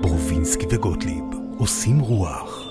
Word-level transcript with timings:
ברובינסקי 0.00 0.66
וגוטליב 0.70 1.24
עושים 1.58 1.98
רוח. 1.98 2.62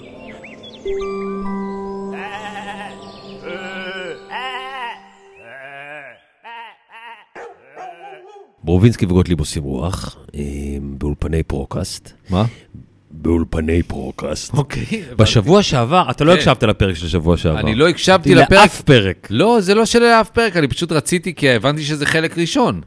ברובינסקי 8.64 9.06
וגוטליב 9.06 9.40
עושים 9.40 9.64
רוח, 9.64 10.18
אה, 10.36 10.42
באולפני 10.82 11.44
פרוקאסט. 11.44 12.14
מה? 12.30 12.46
באולפני 13.12 13.84
פרוקאסט. 13.84 14.54
אוקיי. 14.54 15.04
בשבוע 15.18 15.64
שעבר, 15.64 16.08
אתה 16.12 16.24
לא 16.24 16.32
כן. 16.32 16.38
הקשבת 16.38 16.64
לפרק 16.64 16.96
של 16.96 17.08
שבוע 17.08 17.38
שעבר. 17.38 17.60
אני 17.60 17.76
לא 17.76 17.90
הקשבתי 17.90 18.36
לפרק. 18.36 18.52
לאף 18.52 18.82
פרק. 18.82 19.28
לא, 19.30 19.58
זה 19.62 19.76
לא 19.76 19.86
של 19.86 20.04
אף 20.04 20.30
פרק, 20.30 20.58
אני 20.58 20.68
פשוט 20.68 20.92
רציתי, 20.92 21.34
כי 21.36 21.50
הבנתי 21.50 21.84
שזה 21.84 22.06
חלק 22.06 22.38
ראשון. 22.38 22.82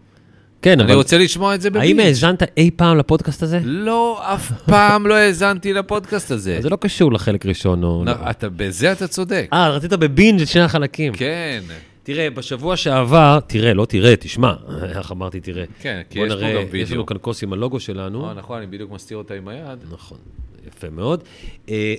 כן, 0.68 0.80
אני 0.80 0.88
אבל 0.88 0.96
רוצה 0.98 1.18
לשמוע 1.18 1.54
את 1.54 1.60
זה 1.60 1.70
בביץ'. 1.70 1.82
האם 1.82 2.00
האזנת 2.00 2.42
אי 2.56 2.70
פעם 2.76 2.98
לפודקאסט 2.98 3.42
הזה? 3.42 3.60
לא, 3.64 4.20
אף 4.34 4.52
פעם 4.66 5.06
לא 5.06 5.14
האזנתי 5.14 5.72
לפודקאסט 5.72 6.30
הזה. 6.30 6.58
זה 6.62 6.68
לא 6.70 6.76
קשור 6.76 7.12
לחלק 7.12 7.46
ראשון 7.46 7.84
או... 7.84 8.04
אתה- 8.30 8.48
בזה 8.48 8.92
אתה 8.92 9.08
צודק. 9.08 9.48
אה, 9.52 9.68
רצית 9.70 9.92
בבינג' 9.92 10.40
את 10.40 10.48
שני 10.48 10.62
החלקים. 10.62 11.12
כן. 11.12 11.60
תראה, 12.02 12.30
בשבוע 12.30 12.76
שעבר, 12.76 13.38
תראה, 13.46 13.74
לא 13.74 13.84
תראה, 13.84 14.16
תשמע, 14.16 14.52
איך 14.98 15.12
אמרתי 15.12 15.40
תראה. 15.40 15.64
כן, 15.80 16.00
כי 16.10 16.18
יש 16.18 16.32
פה 16.32 16.40
גם 16.40 16.46
יש 16.46 16.66
וידאו. 16.70 16.94
לנו 16.94 17.06
כאן 17.06 17.16
כוס 17.20 17.42
עם 17.42 17.52
הלוגו 17.52 17.80
שלנו. 17.80 18.28
אה, 18.28 18.34
נכון, 18.34 18.58
אני 18.58 18.66
בדיוק 18.66 18.90
מסתיר 18.92 19.16
אותה 19.18 19.34
עם 19.34 19.48
היד. 19.48 19.78
נכון, 19.92 20.18
יפה 20.66 20.86
מאוד. 20.90 21.22
אה, 21.68 21.94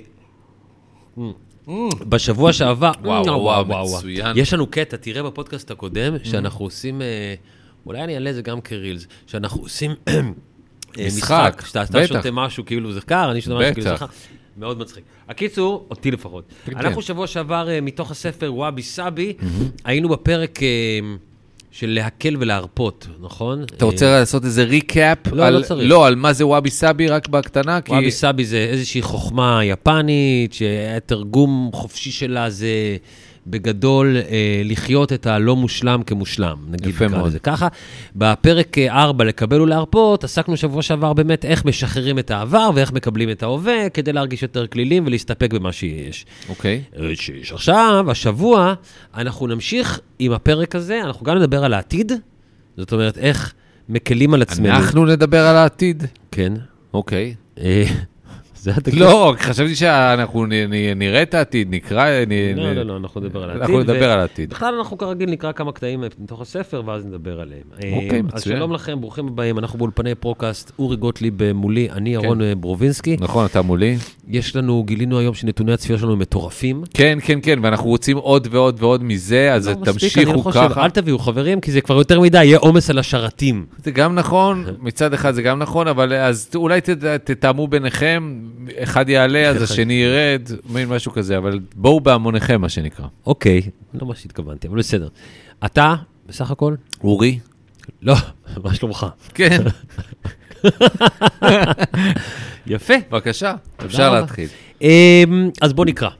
בשבוע 2.08 2.52
שעבר, 2.52 2.90
וואו, 3.04 3.28
אה, 3.28 3.38
וואו, 3.66 3.96
מצוין. 3.96 4.36
יש 4.36 4.54
לנו 4.54 4.66
קטע, 4.66 4.96
תראה 4.96 5.22
בפודקאסט 5.22 5.70
הקודם, 5.70 6.14
שאנחנו 6.22 6.64
עושים, 6.64 7.02
אולי 7.86 8.04
אני 8.04 8.14
אעלה 8.14 8.30
את 8.30 8.34
זה 8.34 8.42
גם 8.42 8.60
כ 8.60 8.71
reels, 8.71 9.06
שאנחנו 9.26 9.60
עושים 9.62 9.90
אה, 10.08 10.20
משחק, 11.06 11.62
שאתה. 11.66 12.06
שותה 12.06 12.30
משהו 12.30 12.66
כאילו 12.66 12.92
זה 12.92 13.00
קר, 13.00 13.30
אני 13.30 13.40
שותה 13.40 13.54
משהו 13.58 13.74
כאילו 13.74 13.90
זה. 13.90 13.96
חם. 13.96 14.06
מאוד 14.56 14.78
מצחיק. 14.78 15.04
הקיצור, 15.28 15.86
אותי 15.90 16.10
לפחות. 16.10 16.44
כן. 16.64 16.76
אנחנו 16.76 17.02
שבוע 17.02 17.26
שעבר, 17.26 17.68
אה, 17.70 17.80
מתוך 17.80 18.10
הספר 18.10 18.54
וואבי 18.54 18.82
סאבי, 18.82 19.32
היינו 19.84 20.08
בפרק 20.08 20.62
אה, 20.62 20.68
של 21.70 21.90
להקל 21.90 22.36
ולהרפות, 22.40 23.06
נכון? 23.20 23.62
אתה 23.62 23.84
רוצה 23.84 24.18
לעשות 24.18 24.44
איזה 24.44 24.64
recap? 24.64 25.18
לא, 25.32 25.44
על- 25.46 25.56
לא 25.58 25.62
צריך. 25.62 25.90
לא, 25.90 26.06
על 26.06 26.14
מה 26.16 26.32
זה 26.32 26.46
וואבי 26.46 26.70
סאבי, 26.70 27.08
רק 27.08 27.28
בקטנה? 27.28 27.80
כי... 27.80 27.92
וואבי 27.92 28.10
סאבי 28.10 28.44
זה 28.44 28.58
איזושהי 28.70 29.02
חוכמה 29.02 29.60
יפנית, 29.64 30.52
שהתרגום 30.52 31.70
חופשי 31.72 32.10
שלה 32.10 32.50
זה 32.50 32.96
בגדול 33.46 34.16
אה, 34.16 34.62
לחיות 34.64 35.12
את 35.12 35.26
הלא 35.26 35.56
מושלם 35.56 36.02
כמושלם, 36.02 36.56
נגיד 36.68 36.94
מאוד. 37.10 37.26
לזה 37.26 37.38
ככה. 37.38 37.68
בפרק 38.16 38.78
4, 38.78 39.24
לקבל 39.24 39.60
ולהרפות, 39.60 40.24
עסקנו 40.24 40.56
שבוע 40.56 40.82
שעבר 40.82 41.12
באמת 41.12 41.44
איך 41.44 41.64
משחררים 41.64 42.18
את 42.18 42.30
העבר 42.30 42.70
ואיך 42.74 42.92
מקבלים 42.92 43.30
את 43.30 43.42
ההווה, 43.42 43.88
כדי 43.88 44.12
להרגיש 44.12 44.42
יותר 44.42 44.66
כלילים 44.66 45.06
ולהסתפק 45.06 45.52
במה 45.52 45.72
שיש. 45.72 46.26
אוקיי. 46.48 46.82
אה, 46.98 47.10
שיש. 47.14 47.52
עכשיו, 47.52 48.10
השבוע, 48.10 48.74
אנחנו 49.14 49.46
נמשיך 49.46 50.00
עם 50.18 50.32
הפרק 50.32 50.76
הזה, 50.76 51.00
אנחנו 51.04 51.26
גם 51.26 51.36
נדבר 51.36 51.64
על 51.64 51.74
העתיד, 51.74 52.12
זאת 52.76 52.92
אומרת, 52.92 53.18
איך 53.18 53.54
מקלים 53.88 54.34
על 54.34 54.42
עצמנו. 54.42 54.68
אנחנו 54.68 55.06
נדבר 55.06 55.46
על 55.46 55.56
העתיד. 55.56 56.04
כן. 56.30 56.52
אוקיי. 56.94 57.34
אה, 57.60 57.84
זה 58.60 58.70
התקליט. 58.70 58.98
לא, 59.00 59.34
חשבתי 59.38 59.74
שאנחנו 59.74 60.46
נ- 60.46 60.52
נ- 60.52 60.98
נראה 60.98 61.22
את 61.22 61.34
העתיד, 61.34 61.68
נקרא... 61.70 62.04
נ- 62.26 62.56
לא, 62.56 62.72
נ- 62.72 62.76
לא, 62.76 62.82
לא, 62.82 62.96
אנחנו 62.96 63.20
נדבר 63.20 63.42
על 63.42 63.50
העתיד. 63.50 63.62
אנחנו 63.62 63.80
נדבר 63.80 64.00
ו- 64.08 64.12
על 64.12 64.20
העתיד. 64.20 64.50
בכלל, 64.50 64.74
אנחנו 64.74 64.98
כרגיל 64.98 65.30
נקרא 65.30 65.52
כמה 65.52 65.72
קטעים 65.72 66.00
מתוך 66.18 66.40
הספר, 66.40 66.82
ואז 66.86 67.06
נדבר 67.06 67.40
עליהם. 67.40 67.62
אוקיי, 67.72 68.10
אה, 68.10 68.16
אז 68.18 68.24
מצוין. 68.24 68.56
שלום 68.56 68.72
לכם, 68.72 69.00
ברוכים 69.00 69.26
הבאים, 69.28 69.58
אנחנו 69.58 69.78
באולפני 69.78 70.14
פרוקאסט, 70.14 70.72
אורי 70.78 70.96
גוטליב 70.96 71.42
אה, 71.42 71.52
מולי, 71.52 71.90
אני 71.90 72.14
ירון 72.14 72.42
אה, 72.42 72.54
ברובינסקי. 72.54 73.16
נכון, 73.20 73.46
אתה 73.46 73.62
מולי? 73.62 73.96
יש 74.30 74.56
לנו, 74.56 74.84
גילינו 74.84 75.18
היום 75.18 75.34
שנתוני 75.34 75.72
הצפייה 75.72 75.98
שלנו 75.98 76.12
הם 76.12 76.18
מטורפים. 76.18 76.82
כן, 76.94 77.18
כן, 77.22 77.38
כן, 77.42 77.58
ואנחנו 77.62 77.88
רוצים 77.88 78.16
עוד 78.16 78.48
ועוד 78.50 78.76
ועוד 78.78 79.04
מזה, 79.04 79.54
אז 79.54 79.68
לא 79.68 79.72
מספיק, 79.72 79.88
אני 79.88 79.94
תמשיכו 79.94 80.32
לא 80.32 80.42
חושב, 80.42 80.68
ככה. 80.68 80.84
אל 80.84 80.90
תביאו 80.90 81.18
חברים, 81.18 81.60
כי 81.60 81.72
זה 81.72 81.80
כבר 81.80 81.96
יותר 81.96 82.20
מדי, 82.20 82.44
יהיה 82.44 82.58
עומס 82.58 82.90
על 82.90 82.98
השרתים. 82.98 83.66
זה 83.84 83.90
גם 83.90 84.14
נכון, 84.14 84.64
מצד 84.78 85.14
אחד 85.14 85.34
זה 85.34 85.42
גם 85.42 85.58
נכון, 85.58 85.88
אבל 85.88 86.12
אז 86.12 86.50
אולי 86.54 86.80
תתאמו 87.24 87.68
ביניכם, 87.68 88.40
אחד 88.76 89.08
יעלה, 89.08 89.48
אז 89.48 89.56
אחד. 89.56 89.64
השני 89.64 89.94
ירד, 89.94 90.48
מין 90.68 90.88
משהו 90.88 91.12
כזה, 91.12 91.38
אבל 91.38 91.60
בואו 91.74 92.00
בהמוניכם, 92.00 92.60
מה 92.60 92.68
שנקרא. 92.68 93.06
אוקיי, 93.26 93.60
לא 93.94 94.06
מה 94.06 94.14
שהתכוונתי, 94.14 94.68
אבל 94.68 94.78
בסדר. 94.78 95.08
אתה, 95.64 95.94
בסך 96.28 96.50
הכל? 96.50 96.74
אורי? 97.04 97.38
לא, 98.02 98.14
מה 98.64 98.74
שלומך? 98.74 99.06
כן, 99.34 99.62
יפה. 102.66 102.94
בבקשה, 103.10 103.54
אפשר. 103.86 104.14
להתחיל. 104.14 104.48
אמ, 104.82 105.50
אז 105.60 105.72
בוא 105.72 105.84
נקרא. 105.84 106.10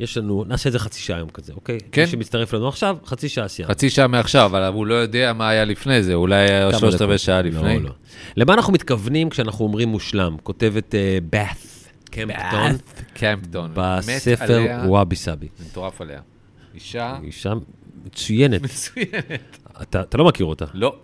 יש 0.00 0.18
לנו, 0.18 0.44
נעשה 0.48 0.68
את 0.68 0.72
זה 0.72 0.78
חצי 0.78 1.00
שעה 1.00 1.16
היום 1.16 1.28
כזה, 1.28 1.52
אוקיי? 1.52 1.78
כן. 1.92 2.02
מי 2.02 2.08
שמצטרף 2.08 2.54
לנו 2.54 2.68
עכשיו, 2.68 2.96
חצי 3.06 3.28
שעה 3.28 3.48
סיימנו. 3.48 3.74
חצי 3.74 3.90
שעה 3.90 4.06
מעכשיו, 4.06 4.46
אבל 4.46 4.72
הוא 4.72 4.86
לא 4.86 4.94
יודע 4.94 5.32
מה 5.32 5.48
היה 5.48 5.64
לפני 5.64 6.02
זה, 6.02 6.14
אולי 6.14 6.48
שלושת. 6.78 7.00
רבעי 7.00 7.18
שעה 7.18 7.42
לפני. 7.42 7.78
לא, 7.78 7.82
לא. 7.82 7.90
למה 8.36 8.54
אנחנו 8.54 8.72
מתכוונים 8.72 9.30
כשאנחנו 9.30 9.64
אומרים 9.64 9.88
מושלם? 9.88 10.36
כותבת 10.42 10.94
באת' 11.30 11.56
קמפטון 12.10 12.76
קמפטון. 13.14 13.70
בספר 13.74 14.66
וואבי 14.86 15.16
סאבי. 15.16 15.48
מטורף 15.70 16.00
עליה. 16.00 16.20
אישה 16.74 17.16
אישה 17.22 17.52
מצוינת. 18.04 18.62
מצוינת. 18.72 19.58
אתה 19.82 20.18
לא 20.18 20.24
מכיר 20.24 20.46
אותה. 20.46 20.64
לא. 20.74 20.96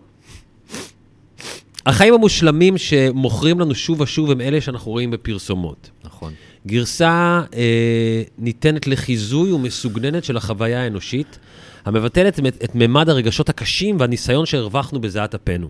החיים 1.90 2.14
המושלמים 2.14 2.78
שמוכרים 2.78 3.60
לנו 3.60 3.74
שוב 3.74 4.00
ושוב 4.00 4.30
הם 4.30 4.40
אלה 4.40 4.60
שאנחנו 4.60 4.90
רואים 4.90 5.10
בפרסומות. 5.10 5.90
נכון. 6.04 6.32
גרסה 6.66 7.42
אה, 7.54 8.22
ניתנת 8.38 8.86
לחיזוי 8.86 9.52
ומסוגננת 9.52 10.24
של 10.24 10.36
החוויה 10.36 10.82
האנושית, 10.82 11.38
המבטלת 11.84 12.38
את, 12.38 12.64
את 12.64 12.74
ממד 12.74 13.08
הרגשות 13.08 13.48
הקשים 13.48 13.96
והניסיון 14.00 14.46
שהרווחנו 14.46 15.00
בזיעת 15.00 15.34
אפינו. 15.34 15.68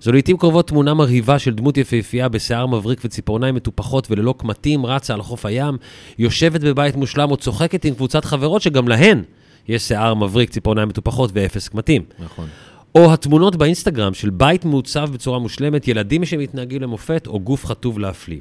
זו 0.00 0.12
לעיתים 0.12 0.36
קרובות 0.36 0.68
תמונה 0.68 0.94
מרהיבה 0.94 1.38
של 1.38 1.54
דמות 1.54 1.76
יפהפייה 1.76 2.28
בשיער 2.28 2.66
מבריק 2.66 3.00
וציפורניים 3.04 3.54
מטופחות 3.54 4.10
וללא 4.10 4.34
קמטים, 4.38 4.86
רצה 4.86 5.14
על 5.14 5.22
חוף 5.22 5.46
הים, 5.46 5.76
יושבת 6.18 6.60
בבית 6.60 6.96
מושלם 6.96 7.30
או 7.30 7.36
צוחקת 7.36 7.84
עם 7.84 7.94
קבוצת 7.94 8.24
חברות 8.24 8.62
שגם 8.62 8.88
להן 8.88 9.22
יש 9.68 9.82
שיער 9.82 10.14
מבריק, 10.14 10.50
ציפורניים 10.50 10.88
מטופחות 10.88 11.30
ואפס 11.34 11.68
קמטים. 11.68 12.02
נכון. 12.18 12.46
או 12.94 13.12
התמונות 13.12 13.56
באינסטגרם 13.56 14.14
של 14.14 14.30
בית 14.30 14.64
מעוצב 14.64 15.10
בצורה 15.12 15.38
מושלמת, 15.38 15.88
ילדים 15.88 16.24
שמתנהגים 16.24 16.82
למופת, 16.82 17.26
או 17.26 17.40
גוף 17.40 17.66
חטוב 17.66 17.98
להפליא. 17.98 18.40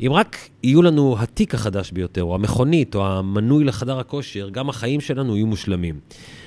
אם 0.00 0.12
רק 0.12 0.36
יהיו 0.62 0.82
לנו 0.82 1.16
התיק 1.18 1.54
החדש 1.54 1.90
ביותר, 1.90 2.22
או 2.22 2.34
המכונית, 2.34 2.94
או 2.94 3.06
המנוי 3.06 3.64
לחדר 3.64 3.98
הכושר, 3.98 4.48
גם 4.48 4.68
החיים 4.68 5.00
שלנו 5.00 5.36
יהיו 5.36 5.46
מושלמים. 5.46 6.00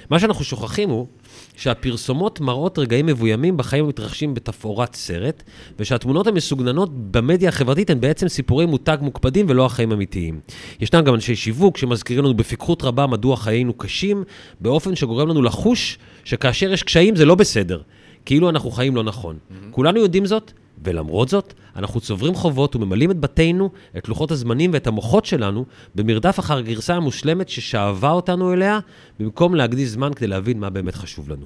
מה 0.09 0.19
שאנחנו 0.19 0.43
שוכחים 0.43 0.89
הוא 0.89 1.07
שהפרסומות 1.57 2.39
מראות 2.39 2.79
רגעים 2.79 3.05
מבוימים 3.05 3.57
בחיים 3.57 3.85
המתרחשים 3.85 4.33
בתפאורת 4.33 4.95
סרט, 4.95 5.43
ושהתמונות 5.79 6.27
המסוגננות 6.27 6.89
במדיה 7.11 7.49
החברתית 7.49 7.89
הן 7.89 7.99
בעצם 7.99 8.27
סיפורי 8.27 8.65
מותג 8.65 8.97
מוקפדים 9.01 9.45
ולא 9.49 9.65
החיים 9.65 9.91
אמיתיים. 9.91 10.39
ישנם 10.79 11.01
גם 11.01 11.13
אנשי 11.13 11.35
שיווק 11.35 11.77
שמזכירים 11.77 12.25
לנו 12.25 12.33
בפיקחות 12.33 12.83
רבה 12.83 13.07
מדוע 13.07 13.37
חיינו 13.37 13.73
קשים, 13.73 14.23
באופן 14.59 14.95
שגורם 14.95 15.27
לנו 15.27 15.41
לחוש 15.41 15.97
שכאשר 16.23 16.73
יש 16.73 16.83
קשיים 16.83 17.15
זה 17.15 17.25
לא 17.25 17.35
בסדר, 17.35 17.81
כאילו 18.25 18.49
אנחנו 18.49 18.71
חיים 18.71 18.95
לא 18.95 19.03
נכון. 19.03 19.37
כולנו 19.71 19.99
יודעים 19.99 20.25
זאת, 20.25 20.51
ולמרות 20.85 21.29
זאת, 21.29 21.53
אנחנו 21.75 22.01
צוברים 22.01 22.35
חובות 22.35 22.75
וממלאים 22.75 23.11
את 23.11 23.19
בתינו, 23.19 23.69
את 23.97 24.07
לוחות 24.07 24.31
הזמנים 24.31 24.71
ואת 24.73 24.87
המוחות 24.87 25.25
שלנו, 25.25 25.65
במרדף 25.95 26.39
אחר 26.39 26.57
הגרסה 26.57 26.95
המושלמת 26.95 27.49
ששאבה 27.49 28.11
אותנו 28.11 28.53
אליה, 28.53 28.79
במקום 29.19 29.55
להקדיש 29.55 29.89
זמן 29.89 30.13
כדי 30.13 30.27
להבין 30.27 30.59
מה 30.59 30.69
באמת 30.69 30.95
חשוב 30.95 31.29
לנו. 31.29 31.45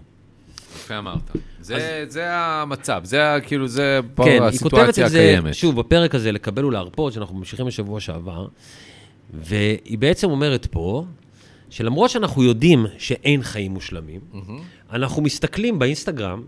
יפה 0.76 0.98
אמרת. 0.98 1.32
זה, 1.62 2.06
זה 2.08 2.26
המצב, 2.32 3.02
זה 3.04 3.38
כאילו, 3.44 3.68
זה 3.68 4.00
פה 4.16 4.24
כן, 4.24 4.32
היא 4.32 4.40
כותבת 4.40 4.54
הסיטואציה 4.54 5.06
את 5.06 5.12
זה, 5.12 5.20
הקיימת. 5.20 5.54
שוב, 5.54 5.80
בפרק 5.80 6.16
הזה, 6.16 6.32
לקבל 6.32 6.66
ולהרפות, 6.66 7.14
שאנחנו 7.14 7.36
ממשיכים 7.36 7.66
בשבוע 7.66 8.00
שעבר, 8.00 8.48
והיא 9.34 9.98
בעצם 9.98 10.30
אומרת 10.30 10.66
פה, 10.66 11.06
שלמרות 11.70 12.10
שאנחנו 12.10 12.44
יודעים 12.44 12.86
שאין 12.98 13.44
חיים 13.44 13.72
מושלמים, 13.72 14.20
אנחנו 14.94 15.22
מסתכלים 15.22 15.80
באינסטגרם 15.80 16.42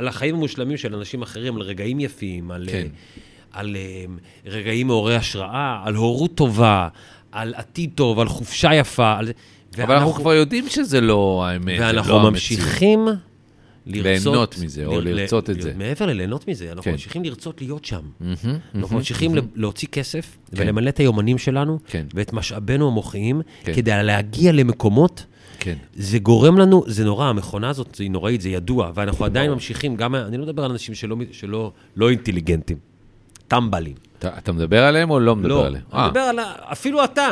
על 0.00 0.08
החיים 0.08 0.34
המושלמים 0.34 0.76
של 0.76 0.94
אנשים 0.94 1.22
אחרים, 1.22 1.56
על 1.56 1.62
רגעים 1.62 2.00
יפים, 2.00 2.50
על, 2.50 2.68
כן. 2.72 2.86
אה, 2.86 3.60
על 3.60 3.76
אה, 3.76 4.04
רגעים 4.46 4.86
מעוררי 4.86 5.16
השראה, 5.16 5.80
על 5.84 5.94
הורות 5.94 6.34
טובה, 6.34 6.88
על 7.32 7.54
עתיד 7.56 7.90
טוב, 7.94 8.18
על 8.20 8.28
חופשה 8.28 8.74
יפה, 8.74 9.18
על 9.18 9.26
זה. 9.26 9.32
אבל 9.84 9.94
אנחנו 9.94 10.12
כבר 10.12 10.34
יודעים 10.34 10.68
שזה 10.68 11.00
לא 11.00 11.44
האמת, 11.46 11.78
זה 11.78 11.84
ואנחנו 11.86 12.12
לא 12.12 12.26
המציאות. 12.26 12.60
ממשיכים 12.60 13.06
לרצות... 13.86 14.04
ליהנות 14.32 14.58
מזה, 14.64 14.86
או 14.86 15.00
ל- 15.00 15.08
לרצות 15.08 15.50
את 15.50 15.56
ל- 15.56 15.60
זה. 15.60 15.72
מעבר 15.76 16.06
לליהנות 16.06 16.48
מזה, 16.48 16.68
אנחנו 16.68 16.82
כן. 16.82 16.90
ממשיכים 16.90 17.24
לרצות 17.24 17.60
להיות 17.60 17.84
שם. 17.84 18.00
אנחנו 18.74 18.96
ממשיכים. 18.96 19.32
להוציא 19.54 19.88
כסף 19.92 20.36
כן. 20.54 20.62
ולמלא 20.62 20.88
את 20.88 20.98
היומנים 20.98 21.38
שלנו, 21.38 21.78
כן. 21.86 22.06
ואת 22.14 22.32
משאבינו 22.32 22.86
המוחיים, 22.88 23.40
כן. 23.64 23.74
כדי 23.74 23.90
להגיע 24.02 24.52
למקומות 24.52 25.24
כן. 25.60 25.74
זה 25.94 26.18
גורם 26.18 26.58
לנו, 26.58 26.84
זה 26.86 27.04
נורא, 27.04 27.26
המכונה 27.26 27.68
הזאת 27.68 27.96
היא 27.96 28.10
נוראית, 28.10 28.40
זה 28.40 28.48
ידוע, 28.48 28.90
ואנחנו 28.94 29.24
עדיין 29.24 29.50
ממשיכים, 29.50 29.96
גם, 29.96 30.14
אני 30.14 30.36
לא 30.36 30.44
מדבר 30.44 30.64
על 30.64 30.70
אנשים 30.70 30.94
שלא, 30.94 31.16
שלא 31.32 31.72
לא 31.96 32.10
אינטליגנטים, 32.10 32.76
טמבלים. 33.48 33.94
אתה, 34.18 34.28
אתה 34.38 34.52
מדבר 34.52 34.84
עליהם 34.84 35.10
או 35.10 35.20
לא 35.20 35.36
מדבר 35.36 35.48
לא, 35.48 35.66
עליהם? 35.66 35.84
אני 35.92 36.06
מדבר 36.06 36.20
על, 36.20 36.38
אפילו 36.72 37.04
אתה, 37.04 37.28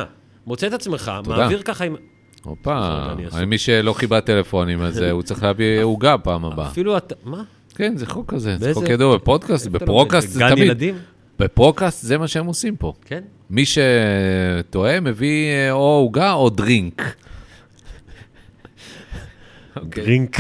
מוצא 0.47 0.67
את 0.67 0.73
עצמך, 0.73 1.13
תודה. 1.25 1.37
מעביר 1.37 1.63
ככה 1.63 1.85
עם... 1.85 1.97
הופה. 2.45 3.01
מי 3.47 3.59
שלא 3.59 3.93
כיבה 3.93 4.21
טלפונים, 4.21 4.83
אז 4.83 5.03
אה, 5.03 5.11
הוא 5.11 5.23
צריך 5.23 5.43
להביא 5.43 5.83
עוגה 5.83 6.19
פעם 6.19 6.45
הבאה. 6.45 6.67
אפילו 6.69 6.97
אתה, 6.97 7.15
מה? 7.25 7.43
כן, 7.75 7.97
זה 7.97 8.07
חוק 8.07 8.35
כזה, 8.35 8.57
זה 8.59 8.75
חוק 8.75 8.89
ידוע, 8.89 9.17
בפודקאסט, 9.17 9.67
בפרוקאסט? 9.67 10.29
זה 10.29 10.41
גן 10.41 10.51
תמיד. 10.51 10.65
ילדים? 10.65 10.95
בפרוקאסט 11.39 12.05
זה 12.05 12.19
מה 12.19 12.29
שהם 12.29 12.47
עושים 12.47 12.77
פה. 12.77 12.93
כן. 13.05 13.21
מי 13.51 13.65
שטועה 13.67 15.01
מביא 15.01 15.51
אה, 15.51 15.73
או 15.73 15.79
עוגה 15.79 16.33
או 16.33 16.51
דרינק. 16.51 17.03
אוקיי. 19.83 20.05
דרינק. 20.05 20.37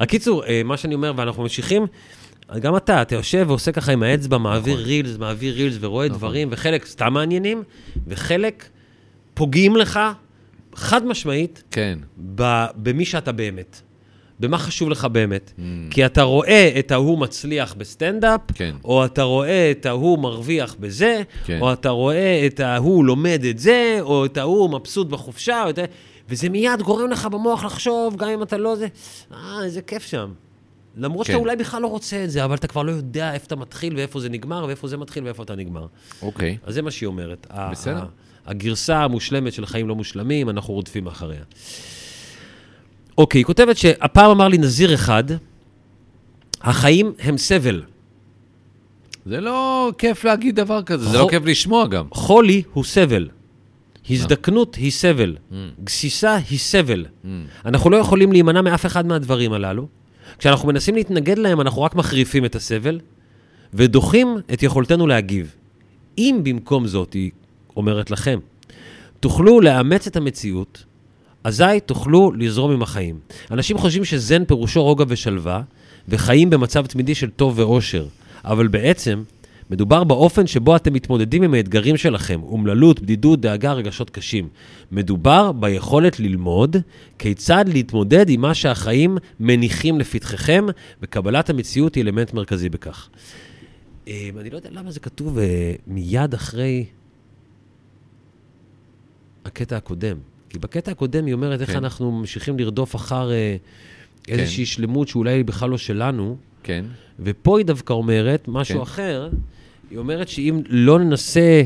הקיצור, 0.00 0.44
אה, 0.44 0.62
מה 0.64 0.76
שאני 0.76 0.94
אומר, 0.94 1.12
ואנחנו 1.16 1.42
ממשיכים, 1.42 1.86
גם 2.60 2.76
אתה, 2.76 3.02
אתה 3.02 3.14
יושב 3.14 3.44
ועושה 3.48 3.72
ככה 3.72 3.92
עם 3.92 4.02
האצבע, 4.02 4.38
מעביר 4.38 4.74
נכון. 4.74 4.86
רילס, 4.86 5.16
מעביר 5.16 5.54
רילס 5.54 5.76
ורואה 5.80 6.08
דברים, 6.08 6.48
וחלק 6.50 6.86
סתם 6.86 7.12
מעניינים, 7.12 7.62
וחלק 8.06 8.68
פוגעים 9.34 9.76
לך, 9.76 10.00
חד 10.74 11.06
משמעית, 11.06 11.62
כן, 11.70 11.98
במי 12.76 13.04
שאתה 13.04 13.32
באמת. 13.32 13.80
במה 14.40 14.58
חשוב 14.58 14.90
לך 14.90 15.04
באמת. 15.04 15.52
כי 15.90 16.06
אתה 16.06 16.22
רואה 16.22 16.72
את 16.78 16.90
ההוא 16.90 17.18
מצליח 17.18 17.74
בסטנדאפ, 17.78 18.40
כן. 18.54 18.74
או 18.84 19.04
אתה 19.04 19.22
רואה 19.22 19.70
את 19.70 19.86
ההוא 19.86 20.18
מרוויח 20.18 20.76
בזה, 20.80 21.22
כן. 21.44 21.58
או 21.60 21.72
אתה 21.72 21.88
רואה 21.88 22.46
את 22.46 22.60
ההוא 22.60 23.04
לומד 23.04 23.44
את 23.50 23.58
זה, 23.58 23.98
או 24.00 24.24
את 24.24 24.36
ההוא 24.36 24.70
מבסוט 24.70 25.08
בחופשה, 25.08 25.64
או 25.64 25.70
את... 25.70 25.78
וזה 26.28 26.48
מיד 26.48 26.82
גורם 26.82 27.10
לך 27.10 27.26
במוח 27.26 27.64
לחשוב, 27.64 28.16
גם 28.16 28.28
אם 28.28 28.42
אתה 28.42 28.56
לא 28.56 28.76
זה, 28.76 28.86
אה, 29.32 29.64
איזה 29.64 29.82
כיף 29.82 30.06
שם. 30.06 30.32
למרות 30.96 31.26
כן. 31.26 31.32
שאתה 31.32 31.42
אולי 31.42 31.56
בכלל 31.56 31.82
לא 31.82 31.86
רוצה 31.86 32.24
את 32.24 32.30
זה, 32.30 32.44
אבל 32.44 32.54
אתה 32.54 32.66
כבר 32.66 32.82
לא 32.82 32.92
יודע 32.92 33.34
איפה 33.34 33.46
אתה 33.46 33.56
מתחיל 33.56 33.96
ואיפה 33.96 34.20
זה 34.20 34.28
נגמר, 34.28 34.64
ואיפה 34.68 34.88
זה 34.88 34.96
מתחיל 34.96 35.24
ואיפה 35.24 35.42
אתה 35.42 35.54
נגמר. 35.54 35.86
אוקיי. 36.22 36.58
אז 36.62 36.74
זה 36.74 36.82
מה 36.82 36.90
שהיא 36.90 37.06
אומרת. 37.06 37.46
בסדר. 37.70 38.04
הגרסה 38.46 38.96
המושלמת 38.96 39.52
של 39.52 39.66
חיים 39.66 39.88
לא 39.88 39.94
מושלמים, 39.94 40.50
אנחנו 40.50 40.74
רודפים 40.74 41.06
אחריה. 41.06 41.42
אוקיי, 43.18 43.38
היא 43.38 43.44
כותבת 43.44 43.76
שהפעם 43.76 44.30
אמר 44.30 44.48
לי 44.48 44.58
נזיר 44.58 44.94
אחד, 44.94 45.24
החיים 46.60 47.12
הם 47.18 47.38
סבל. 47.38 47.82
זה 49.26 49.40
לא 49.40 49.90
כיף 49.98 50.24
להגיד 50.24 50.56
דבר 50.56 50.82
כזה, 50.82 51.08
זה 51.08 51.18
לא 51.18 51.26
כיף 51.30 51.42
לשמוע 51.44 51.86
גם. 51.86 52.06
חולי 52.10 52.62
הוא 52.72 52.84
סבל. 52.84 53.28
הזדקנות 54.10 54.74
היא 54.74 54.90
סבל. 54.90 55.36
גסיסה 55.84 56.36
היא 56.50 56.58
סבל. 56.58 57.06
אנחנו 57.66 57.90
לא 57.90 57.96
יכולים 57.96 58.32
להימנע 58.32 58.62
מאף 58.62 58.86
אחד 58.86 59.06
מהדברים 59.06 59.52
הללו. 59.52 59.86
כשאנחנו 60.38 60.68
מנסים 60.68 60.94
להתנגד 60.94 61.38
להם, 61.38 61.60
אנחנו 61.60 61.82
רק 61.82 61.94
מחריפים 61.94 62.44
את 62.44 62.54
הסבל, 62.54 63.00
ודוחים 63.74 64.36
את 64.52 64.62
יכולתנו 64.62 65.06
להגיב. 65.06 65.54
אם 66.18 66.40
במקום 66.42 66.86
זאת, 66.86 67.12
היא 67.12 67.30
אומרת 67.76 68.10
לכם, 68.10 68.38
תוכלו 69.20 69.60
לאמץ 69.60 70.06
את 70.06 70.16
המציאות, 70.16 70.84
אזי 71.44 71.80
תוכלו 71.86 72.32
לזרום 72.32 72.72
עם 72.72 72.82
החיים. 72.82 73.18
אנשים 73.50 73.78
חושבים 73.78 74.04
שזן 74.04 74.44
פירושו 74.44 74.82
רוגע 74.84 75.04
ושלווה, 75.08 75.62
וחיים 76.08 76.50
במצב 76.50 76.86
תמידי 76.86 77.14
של 77.14 77.30
טוב 77.30 77.58
ואושר. 77.58 78.06
אבל 78.44 78.66
בעצם, 78.68 79.22
מדובר 79.70 80.04
באופן 80.04 80.46
שבו 80.46 80.76
אתם 80.76 80.92
מתמודדים 80.92 81.42
עם 81.42 81.54
האתגרים 81.54 81.96
שלכם, 81.96 82.40
אומללות, 82.42 83.00
בדידות, 83.00 83.40
דאגה, 83.40 83.72
רגשות 83.72 84.10
קשים. 84.10 84.48
מדובר 84.92 85.52
ביכולת 85.52 86.20
ללמוד 86.20 86.76
כיצד 87.18 87.64
להתמודד 87.68 88.28
עם 88.28 88.40
מה 88.40 88.54
שהחיים 88.54 89.18
מניחים 89.40 90.00
לפתחכם, 90.00 90.66
וקבלת 91.02 91.50
המציאות 91.50 91.94
היא 91.94 92.04
אלמנט 92.04 92.32
מרכזי 92.32 92.68
בכך. 92.68 93.08
אה, 94.08 94.30
אני 94.40 94.50
לא 94.50 94.56
יודע 94.56 94.70
למה 94.72 94.90
זה 94.90 95.00
כתוב 95.00 95.38
אה, 95.38 95.72
מיד 95.86 96.34
אחרי 96.34 96.84
הקטע 99.44 99.76
הקודם. 99.76 100.16
כי 100.48 100.58
בקטע 100.58 100.90
הקודם 100.90 101.26
היא 101.26 101.34
אומרת 101.34 101.60
איך 101.60 101.70
כן. 101.70 101.76
אנחנו 101.76 102.12
ממשיכים 102.12 102.58
לרדוף 102.58 102.96
אחר 102.96 103.32
אה, 103.32 103.56
איזושהי 104.28 104.66
שלמות 104.66 105.08
שאולי 105.08 105.32
היא 105.32 105.44
בכלל 105.44 105.70
לא 105.70 105.78
שלנו, 105.78 106.36
כן. 106.64 106.84
ופה 107.20 107.58
היא 107.58 107.66
דווקא 107.66 107.92
אומרת 107.92 108.48
משהו 108.48 108.76
כן. 108.76 108.82
אחר. 108.82 109.28
היא 109.90 109.98
אומרת 109.98 110.28
שאם 110.28 110.62
לא 110.68 110.98
ננסה 110.98 111.62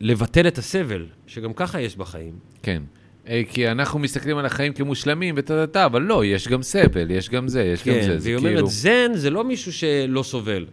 לבטל 0.00 0.48
את 0.48 0.58
הסבל, 0.58 1.06
שגם 1.26 1.52
ככה 1.52 1.80
יש 1.80 1.96
בחיים, 1.96 2.32
כן. 2.62 2.82
אה, 3.28 3.42
כי 3.50 3.68
אנחנו 3.68 3.98
מסתכלים 3.98 4.38
על 4.38 4.46
החיים 4.46 4.72
כמושלמים 4.72 5.34
וטה-טה-טה, 5.38 5.86
אבל 5.86 6.02
לא, 6.02 6.24
יש 6.24 6.48
גם 6.48 6.62
סבל, 6.62 7.10
יש 7.10 7.30
גם 7.30 7.48
זה, 7.48 7.62
יש 7.62 7.80
גם 7.80 7.94
כן, 7.94 8.02
זה. 8.02 8.18
זה 8.18 8.28
והיא 8.28 8.38
כאילו... 8.38 8.58
אומרת, 8.58 8.70
זן 8.70 9.10
זה 9.14 9.30
לא 9.30 9.44
מישהו 9.44 9.72
שלא 9.72 10.22
סובל, 10.22 10.66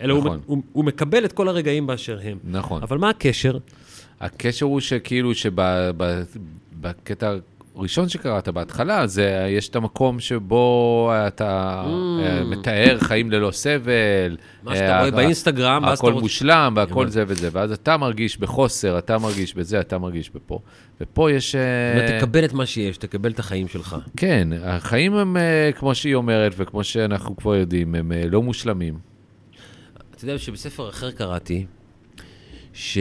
אלא 0.00 0.12
הוא, 0.12 0.24
נכון. 0.24 0.40
הוא, 0.46 0.62
הוא 0.72 0.84
מקבל 0.84 1.24
את 1.24 1.32
כל 1.32 1.48
הרגעים 1.48 1.86
באשר 1.86 2.18
הם. 2.22 2.38
נכון. 2.44 2.82
אבל 2.82 2.98
מה 2.98 3.10
הקשר? 3.10 3.58
הקשר 4.20 4.66
הוא 4.66 4.80
שכאילו 4.80 5.34
שבקטע 5.34 7.34
הראשון 7.76 8.08
שקראת 8.08 8.48
בהתחלה, 8.48 9.06
זה 9.06 9.46
יש 9.50 9.68
את 9.68 9.76
המקום 9.76 10.20
שבו 10.20 11.10
אתה 11.26 11.84
אה, 11.86 12.44
מתאר 12.44 12.98
חיים 13.00 13.30
ללא 13.30 13.50
סבל. 13.50 14.36
Mm. 14.36 14.40
מה 14.62 14.74
שאתה 14.74 14.88
אה, 14.92 14.98
רואה 14.98 15.08
ה- 15.08 15.10
באינסטגרם, 15.10 15.82
ואז 15.84 15.98
אתה 15.98 16.08
הכל 16.08 16.20
מושלם 16.20 16.72
והכל. 16.76 17.08
זה 17.08 17.24
וזה, 17.26 17.48
ואז 17.52 17.72
אתה 17.72 17.96
מרגיש 17.96 18.38
בחוסר, 18.38 18.98
אתה 18.98 19.18
מרגיש 19.18 19.54
בזה, 19.54 19.80
אתה 19.80 19.98
מרגיש 19.98 20.30
בפה. 20.30 20.58
ופה 21.00 21.30
יש... 21.30 21.54
אה, 21.54 22.18
תקבל 22.18 22.44
את 22.44 22.52
מה 22.52 22.66
שיש, 22.66 22.96
תקבל 22.96 23.30
את 23.30 23.38
החיים 23.38 23.68
שלך. 23.68 23.96
כן, 24.16 24.48
החיים 24.62 25.14
הם, 25.14 25.36
כמו 25.76 25.94
שהיא 25.94 26.14
אומרת, 26.14 26.52
וכמו 26.56 26.84
שאנחנו 26.84 27.36
כבר 27.36 27.54
יודעים, 27.54 27.94
הם 27.94 28.12
לא 28.30 28.42
מושלמים. 28.42 28.98
אתה 30.14 30.24
יודע 30.24 30.38
שבספר 30.38 30.88
אחר 30.88 31.10
קראתי, 31.10 31.66
ש... 32.72 32.98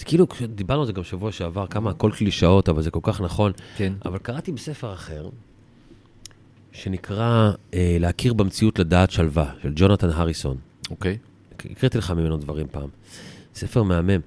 זה 0.00 0.04
כאילו, 0.04 0.26
דיברנו 0.54 0.80
על 0.80 0.86
זה 0.86 0.92
גם 0.92 1.04
שבוע 1.04 1.32
שעבר, 1.32 1.66
כמה 1.66 1.90
הכל 1.90 2.10
קלישאות, 2.14 2.68
אבל 2.68 2.82
זה 2.82 2.90
כל 2.90 3.00
כך 3.02 3.20
נכון. 3.20 3.52
כן. 3.76 3.92
אבל 4.04 4.18
קראתי 4.18 4.52
בספר 4.52 4.92
אחר, 4.92 5.28
שנקרא 6.72 7.52
אה, 7.74 7.96
להכיר 8.00 8.32
במציאות 8.32 8.78
לדעת 8.78 9.10
שלווה, 9.10 9.52
של 9.62 9.72
ג'ונתן 9.76 10.08
הריסון. 10.08 10.56
אוקיי. 10.90 11.18
הקראתי 11.70 11.98
לך 11.98 12.10
ממנו 12.10 12.36
דברים 12.36 12.66
פעם. 12.70 12.88
ספר 13.54 13.82
מהמם. 13.82 14.20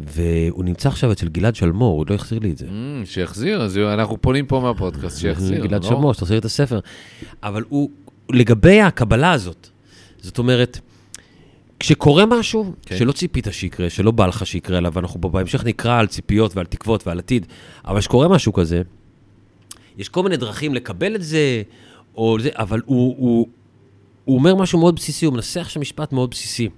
והוא 0.00 0.64
נמצא 0.64 0.88
עכשיו 0.88 1.12
אצל 1.12 1.28
גלעד 1.28 1.54
שלמור, 1.54 1.92
הוא 1.92 2.00
עוד 2.00 2.10
לא 2.10 2.14
החזיר 2.14 2.38
לי 2.38 2.50
את 2.50 2.58
זה. 2.58 2.66
Mm, 2.66 3.06
שיחזיר, 3.06 3.62
אז 3.62 3.78
אנחנו 3.78 4.22
פונים 4.22 4.46
פה 4.46 4.60
מהפודקאסט, 4.60 5.18
שיחזיר. 5.20 5.66
גלעד 5.66 5.82
לא? 5.82 5.88
שלמור, 5.88 6.14
שתחזיר 6.14 6.38
את 6.38 6.44
הספר. 6.44 6.80
אבל 7.42 7.64
הוא, 7.68 7.90
לגבי 8.30 8.80
הקבלה 8.80 9.32
הזאת, 9.32 9.68
זאת 10.20 10.38
אומרת, 10.38 10.80
כשקורה 11.80 12.26
משהו 12.26 12.72
כן. 12.86 12.96
שלא 12.96 13.12
ציפית 13.12 13.46
שיקרה, 13.50 13.90
שלא 13.90 14.10
בא 14.10 14.26
לך 14.26 14.46
שיקרה 14.46 14.78
עליו, 14.78 14.92
ואנחנו 14.94 15.20
בהמשך 15.20 15.64
נקרא 15.64 15.98
על 15.98 16.06
ציפיות 16.06 16.56
ועל 16.56 16.66
תקוות 16.66 17.06
ועל 17.06 17.18
עתיד, 17.18 17.46
אבל 17.84 18.00
כשקורה 18.00 18.28
משהו 18.28 18.52
כזה, 18.52 18.82
יש 19.98 20.08
כל 20.08 20.22
מיני 20.22 20.36
דרכים 20.36 20.74
לקבל 20.74 21.14
את 21.14 21.22
זה, 21.22 21.62
או 22.14 22.40
זה, 22.40 22.48
אבל 22.52 22.80
הוא, 22.86 23.14
הוא, 23.18 23.48
הוא 24.24 24.36
אומר 24.38 24.54
משהו 24.54 24.78
מאוד 24.78 24.96
בסיסי, 24.96 25.26
הוא 25.26 25.34
מנסח 25.34 25.68
שם 25.68 25.80
משפט 25.80 26.12
מאוד 26.12 26.30
בסיסי. 26.30 26.68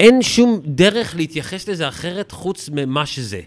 אין 0.00 0.22
שום 0.22 0.60
דרך 0.64 1.16
להתייחס 1.16 1.68
לזה 1.68 1.88
אחרת 1.88 2.32
חוץ 2.32 2.70
ממה 2.72 3.06
שזה. 3.06 3.40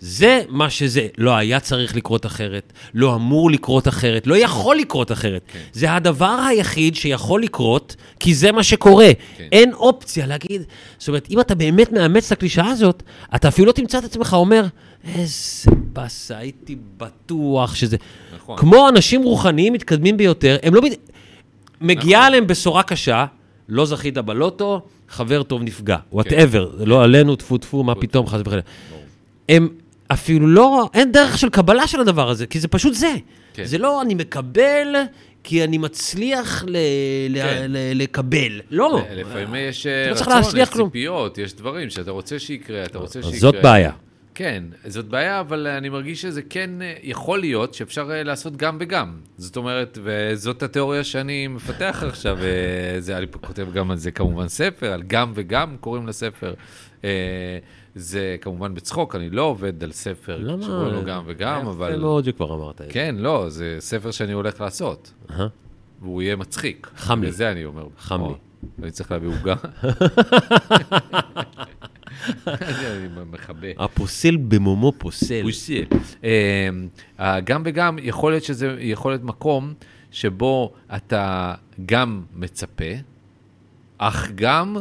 זה 0.00 0.42
מה 0.48 0.70
שזה. 0.70 1.06
לא 1.18 1.36
היה 1.36 1.60
צריך 1.60 1.96
לקרות 1.96 2.26
אחרת, 2.26 2.72
לא 2.94 3.14
אמור 3.14 3.50
לקרות 3.50 3.88
אחרת, 3.88 4.26
לא 4.26 4.36
יכול 4.36 4.76
לקרות 4.76 5.12
אחרת. 5.12 5.42
כן. 5.52 5.58
זה 5.72 5.92
הדבר 5.92 6.44
היחיד 6.48 6.94
שיכול 6.94 7.42
לקרות, 7.42 7.96
כי 8.20 8.34
זה 8.34 8.52
מה 8.52 8.62
שקורה. 8.62 9.06
כן. 9.14 9.22
כן. 9.36 9.48
אין 9.52 9.72
אופציה 9.72 10.26
להגיד... 10.26 10.62
זאת 10.98 11.08
אומרת, 11.08 11.28
אם 11.30 11.40
אתה 11.40 11.54
באמת 11.54 11.92
מאמץ 11.92 12.26
את 12.26 12.32
הקלישאה 12.32 12.66
הזאת, 12.66 13.02
אתה 13.34 13.48
אפילו 13.48 13.66
לא 13.66 13.72
תמצא 13.72 13.98
את 13.98 14.04
עצמך 14.04 14.32
אומר, 14.32 14.64
איזה 15.14 15.70
באסה, 15.92 16.38
הייתי 16.38 16.76
בטוח 16.96 17.74
שזה... 17.74 17.96
נכון. 18.36 18.58
כמו 18.58 18.88
אנשים 18.88 19.22
רוחניים 19.22 19.72
מתקדמים 19.72 20.16
ביותר, 20.16 20.56
הם 20.62 20.74
לא... 20.74 20.82
מגיעה 21.80 22.20
נכון. 22.20 22.26
עליהם 22.26 22.46
בשורה 22.46 22.82
קשה, 22.82 23.26
לא 23.68 23.86
זכית 23.86 24.18
בלוטו, 24.18 24.82
חבר 25.08 25.42
טוב 25.42 25.62
נפגע. 25.62 25.96
Whatever, 26.12 26.70
לא 26.78 27.02
עלינו, 27.04 27.36
טפו 27.36 27.58
טפו, 27.58 27.82
מה 27.82 27.94
פתאום, 27.94 28.26
חס 28.26 28.40
וחלילה. 28.40 28.62
הם 29.48 29.68
אפילו 30.12 30.46
לא, 30.46 30.90
אין 30.94 31.12
דרך 31.12 31.38
של 31.38 31.48
קבלה 31.50 31.86
של 31.86 32.00
הדבר 32.00 32.28
הזה, 32.28 32.46
כי 32.46 32.60
זה 32.60 32.68
פשוט 32.68 32.94
זה. 32.94 33.14
כן. 33.54 33.64
זה 33.64 33.78
לא 33.78 34.02
אני 34.02 34.14
מקבל 34.14 34.96
כי 35.44 35.64
אני 35.64 35.78
מצליח 35.78 36.64
ל- 36.68 36.76
ל- 37.28 37.42
כן. 37.42 37.66
ל- 37.68 38.02
לקבל. 38.02 38.60
לא. 38.70 39.02
לפעמים 39.14 39.54
יש 39.68 39.86
אה, 39.86 40.10
לא 40.10 40.14
רצון, 40.38 40.60
יש. 40.60 40.68
ציפיות, 40.68 41.38
יש 41.38 41.54
דברים 41.54 41.90
שאתה 41.90 42.10
רוצה 42.10 42.38
שיקרה, 42.38 42.84
אתה 42.84 42.98
רוצה 42.98 43.22
שיקרה. 43.22 43.38
זאת 43.40 43.54
בעיה. 43.62 43.92
כן, 44.34 44.62
זאת 44.86 45.04
בעיה, 45.08 45.40
אבל 45.40 45.66
אני 45.66 45.88
מרגיש 45.88 46.22
שזה 46.22 46.42
כן 46.42 46.70
אה, 46.82 46.94
יכול 47.02 47.38
להיות 47.40 47.74
שאפשר 47.74 48.10
אה, 48.10 48.22
לעשות 48.22 48.56
גם 48.56 48.76
וגם. 48.80 49.12
זאת 49.38 49.56
אומרת, 49.56 49.98
וזאת 50.02 50.62
התיאוריה 50.62 51.04
שאני 51.04 51.46
מפתח 51.46 52.02
עכשיו, 52.08 52.38
זה, 52.98 53.18
אני 53.18 53.26
כותב 53.40 53.66
גם 53.74 53.90
על 53.90 53.96
זה 53.96 54.10
כמובן 54.10 54.48
ספר, 54.48 54.92
על 54.92 55.02
גם 55.06 55.32
וגם 55.34 55.76
קוראים 55.80 56.06
לספר. 56.06 56.54
זה 57.94 58.36
כמובן 58.40 58.74
בצחוק, 58.74 59.14
אני 59.14 59.30
לא 59.30 59.42
עובד 59.42 59.84
על 59.84 59.92
ספר 59.92 60.38
למה? 60.38 60.62
שקוראים 60.62 60.94
לו 60.94 61.04
גם 61.04 61.22
וגם, 61.26 61.66
אבל... 61.66 61.88
יפה 61.90 62.00
מאוד 62.00 62.24
שכבר 62.24 62.54
אמרת 62.54 62.80
את 62.80 62.86
זה. 62.86 62.92
כן, 62.92 63.14
לא, 63.18 63.48
זה 63.48 63.76
ספר 63.78 64.10
שאני 64.10 64.32
הולך 64.32 64.60
לעשות. 64.60 65.12
והוא 66.00 66.22
יהיה 66.22 66.36
מצחיק. 66.36 66.90
חם 66.96 67.22
לי. 67.22 67.28
וזה 67.28 67.50
אני 67.50 67.64
אומר. 67.64 67.86
חם 67.98 68.22
לי. 68.22 68.34
אני 68.82 68.90
צריך 68.90 69.12
להביא 69.12 69.28
עוגה. 69.28 69.54
אני 72.46 73.08
מכבה. 73.30 73.68
הפוסל 73.78 74.36
במומו 74.36 74.92
פוסל. 74.98 75.42
פוסיל. 75.42 75.86
אה, 77.18 77.40
גם 77.40 77.62
וגם, 77.64 77.98
יכול 78.02 78.32
להיות 78.32 78.44
שזה 78.44 78.76
יכול 78.80 79.12
להיות 79.12 79.22
מקום 79.22 79.74
שבו 80.10 80.72
אתה 80.96 81.54
גם 81.86 82.22
מצפה, 82.34 82.84
אך 83.98 84.30
גם 84.34 84.76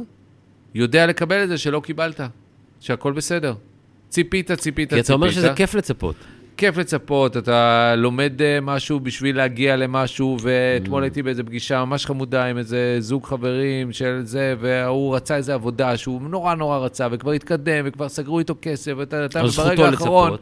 יודע 0.76 1.06
לקבל 1.06 1.44
את 1.44 1.50
זה 1.50 1.58
שלא 1.58 1.80
קיבלת, 1.80 2.22
שהכל 2.80 3.12
בסדר. 3.12 3.54
ציפית, 4.10 4.52
ציפית, 4.52 4.62
ציפית. 4.62 4.94
כי 4.94 5.00
אתה 5.00 5.14
אומר 5.14 5.30
שזה 5.32 5.54
כיף 5.56 5.76
לצפות. 5.76 6.16
כיף 6.58 6.78
לצפות, 6.78 7.38
אתה 7.38 7.94
לומד 7.98 8.42
אה, 8.42 8.62
משהו 8.62 9.00
בשביל 9.00 9.38
להגיע 9.38 9.76
למשהו, 9.76 10.38
ואתמול 10.42 11.04
הייתי 11.04 11.24
באיזה 11.24 11.44
פגישה 11.44 11.86
ממש 11.86 12.06
חמודה 12.06 12.46
עם 12.46 12.58
איזה 12.58 12.96
זוג 13.00 13.26
חברים 13.26 13.92
של 13.92 14.22
זה, 14.24 14.56
והוא 14.60 15.16
רצה 15.16 15.36
איזה 15.36 15.54
עבודה 15.54 15.98
שהוא 15.98 16.22
נורא 16.22 16.56
נורא 16.56 16.78
רצה, 16.78 17.08
וכבר 17.12 17.32
התקדם, 17.32 17.86
וכבר 17.86 18.10
סגרו 18.10 18.40
איתו 18.40 18.56
כסף, 18.62 18.92
ואתה, 18.98 19.26
אתה, 19.26 19.42
אז 19.42 19.56
ברגע 19.56 19.86
האחרון. 19.86 20.38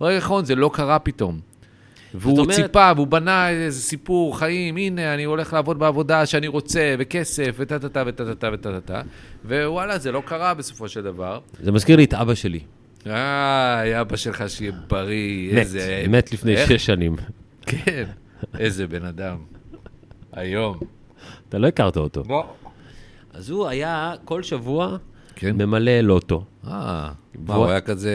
ברגע 0.00 0.14
האחרון 0.14 0.44
זה 0.44 0.54
לא 0.54 0.70
קרה 0.72 0.98
פתאום. 0.98 1.40
והוא 2.14 2.38
אומרת- 2.40 2.56
ציפה, 2.56 2.92
והוא 2.96 3.06
בנה 3.06 3.50
איזה 3.50 3.80
סיפור 3.80 4.38
חיים, 4.38 4.76
הנה, 4.76 5.14
אני 5.14 5.24
הולך 5.24 5.52
לעבוד 5.52 5.78
בעבודה 5.78 6.26
שאני 6.26 6.46
רוצה, 6.46 6.94
וכסף, 6.98 7.54
וטה-טה-טה 7.58 8.02
וטה-טה-טה 8.06 8.48
וטה-טה-טה, 8.52 9.02
ווואלה, 9.44 9.98
זה 9.98 10.12
לא 10.12 10.22
קרה 10.26 10.54
בסופו 10.54 10.88
של 10.88 11.02
דבר. 11.02 11.40
זה 11.62 11.72
מזכיר 11.72 11.96
לי 11.96 12.04
את 12.04 12.14
אבא 12.14 12.34
שלי. 12.34 12.60
איי, 13.06 14.00
אבא 14.00 14.16
שלך 14.16 14.44
שיהיה 14.48 14.72
בריא, 14.88 15.52
מת, 15.52 15.58
איזה... 15.58 16.04
מת 16.08 16.32
לפני 16.32 16.56
איך? 16.56 16.68
שש 16.70 16.86
שנים. 16.86 17.16
כן, 17.66 18.04
איזה 18.58 18.86
בן 18.86 19.04
אדם. 19.04 19.36
היום. 20.32 20.78
אתה 21.48 21.58
לא 21.58 21.66
הכרת 21.66 21.96
אותו. 21.96 22.22
בוא. 22.22 22.42
אז 23.34 23.50
הוא 23.50 23.66
היה 23.68 24.14
כל 24.24 24.42
שבוע 24.42 24.96
כן. 25.40 25.56
ממלא 25.56 26.00
לוטו. 26.00 26.44
אה, 26.66 27.10
מה, 27.46 27.54
הוא 27.54 27.66
היה 27.66 27.80
כזה... 27.80 28.12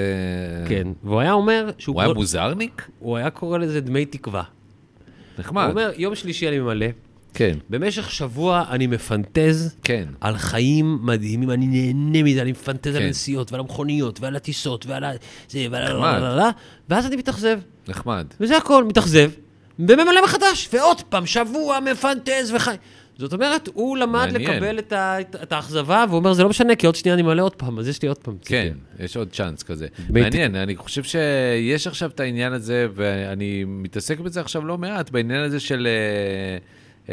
כן, 0.68 0.88
והוא 1.04 1.20
היה 1.20 1.32
אומר 1.32 1.70
שהוא 1.78 1.94
הוא 1.94 2.02
היה 2.02 2.14
מוזרניק? 2.14 2.88
הוא 3.00 3.18
היה 3.18 3.30
קורא 3.30 3.58
לזה 3.58 3.82
דמי 3.82 4.06
תקווה. 4.06 4.44
הוא 4.44 5.40
נחמד. 5.40 5.68
אומר, 5.70 5.92
יום 5.98 6.16
שלישי 6.16 6.48
אני 6.48 6.60
ממלא, 6.60 6.86
כן, 7.34 7.58
במשך 7.70 8.12
שבוע 8.12 8.66
אני 8.70 8.88
מפנטז 8.88 9.76
כן. 9.84 10.06
על 10.22 10.38
חיים 10.38 11.00
מדהימים, 11.02 11.52
אני 11.52 11.68
נהנה 11.68 12.24
מזה, 12.24 12.42
אני 12.42 12.52
מפנטז 12.52 12.96
על 12.96 13.02
כן. 13.02 13.08
הנסיעות 13.08 13.52
ועל 13.52 13.62
המכוניות 13.62 14.20
ועל 14.20 14.36
הטיסות 14.36 14.86
ועל 14.86 15.04
ה... 15.04 15.12
זה, 15.50 15.68
ועל 15.72 16.40
ה... 16.40 16.50
ואז 16.90 17.06
אני 17.06 17.16
מתאכזב, 17.16 17.60
נחמד. 17.88 18.26
וזה 18.40 18.58
הכל, 18.58 18.84
מתאכזב, 18.84 19.32
וממלא 19.80 20.24
מחדש, 20.24 20.70
ועוד 20.74 21.02
פעם, 21.02 21.26
שבוע 21.26 21.80
מפנטז 21.80 22.52
וחי... 22.56 22.76
זאת 23.18 23.34
אומרת, 23.34 23.70
הוא 23.74 23.98
למד 23.98 24.12
מעניין. 24.32 24.52
לקבל 24.52 24.80
את, 24.80 24.94
ה... 24.94 25.22
את 25.22 25.52
האכזבה, 25.52 26.06
והוא 26.08 26.18
אומר, 26.20 26.34
זה 26.34 26.44
לא 26.44 26.50
משנה, 26.50 26.76
כי 26.76 26.86
עוד 26.86 26.96
שנייה 26.96 27.14
אני 27.14 27.22
מלא 27.22 27.42
עוד 27.42 27.56
פעם, 27.56 27.80
אז 27.80 27.88
יש 27.88 28.02
לי 28.02 28.08
עוד 28.08 28.18
פעם. 28.18 28.38
כן, 28.46 28.74
יש 29.00 29.18
עוד 29.18 29.30
צ'אנס 29.32 29.64
כזה. 29.64 29.88
דמי 30.08 30.22
מעניין, 30.22 30.56
אני 30.56 30.76
חושב 30.76 31.04
שיש 31.04 31.88
עכשיו 31.88 32.10
את 32.10 32.20
העניין 32.20 32.54
הזה, 32.54 32.88
ואני 32.96 33.64
מתעסק 33.68 34.20
בזה 34.20 34.42
עכשיו 34.42 34.66
לא 34.66 34.78
מעט, 34.78 35.10
בעניין 35.10 35.44
הזה 35.44 35.60
של 35.60 35.88
אה, 35.88 36.58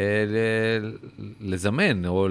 אה, 0.01 0.25
ל- 0.27 0.93
לזמן, 1.53 2.05
או 2.05 2.27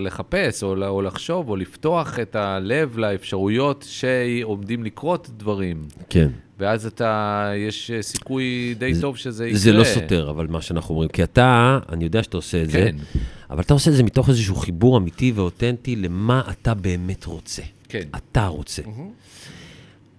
לחפש, 0.00 0.62
או 0.62 0.86
או 0.86 1.02
לחשוב, 1.02 1.48
או 1.48 1.56
לפתוח 1.56 2.18
את 2.18 2.36
הלב 2.36 2.98
לאפשרויות 2.98 3.84
שעומדים 3.88 4.84
לקרות 4.84 5.30
דברים. 5.36 5.82
כן. 6.10 6.28
ואז 6.58 6.86
אתה, 6.86 7.50
יש 7.56 7.90
אה, 7.90 8.02
סיכוי 8.02 8.74
די 8.78 8.92
טוב 9.00 9.16
שזה 9.16 9.46
יקרה. 9.46 9.58
זה 9.58 9.72
לא 9.72 9.84
סותר, 9.84 10.30
אבל 10.30 10.46
מה 10.46 10.62
שאנחנו 10.62 10.94
אומרים, 10.94 11.08
כי 11.08 11.22
אתה, 11.22 11.78
אני 11.88 12.04
יודע 12.04 12.22
שאתה 12.22 12.36
עושה 12.36 12.62
את 12.62 12.70
זה, 12.70 12.78
כן. 12.78 12.96
אבל 13.50 13.60
אתה 13.60 13.74
עושה 13.74 13.90
את 13.90 13.96
זה 13.96 14.02
מתוך 14.02 14.28
איזשהו 14.28 14.56
חיבור 14.56 14.98
אמיתי 14.98 15.32
ואותנטי 15.34 15.96
למה 15.96 16.42
אתה 16.50 16.74
באמת 16.74 17.24
רוצה. 17.24 17.62
כן. 17.88 18.02
אתה 18.16 18.46
רוצה. 18.46 18.82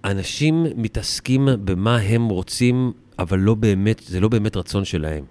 אנשים 0.04 0.66
מתעסקים 0.76 1.48
במה 1.64 1.98
הם 1.98 2.28
רוצים, 2.28 2.92
אבל 3.20 3.40
לא 3.40 3.56
באמת, 3.56 4.02
זה 4.08 4.20
לא 4.20 4.28
באמת 4.28 4.58
רצון 4.58 4.86
שלהם. 4.86 5.24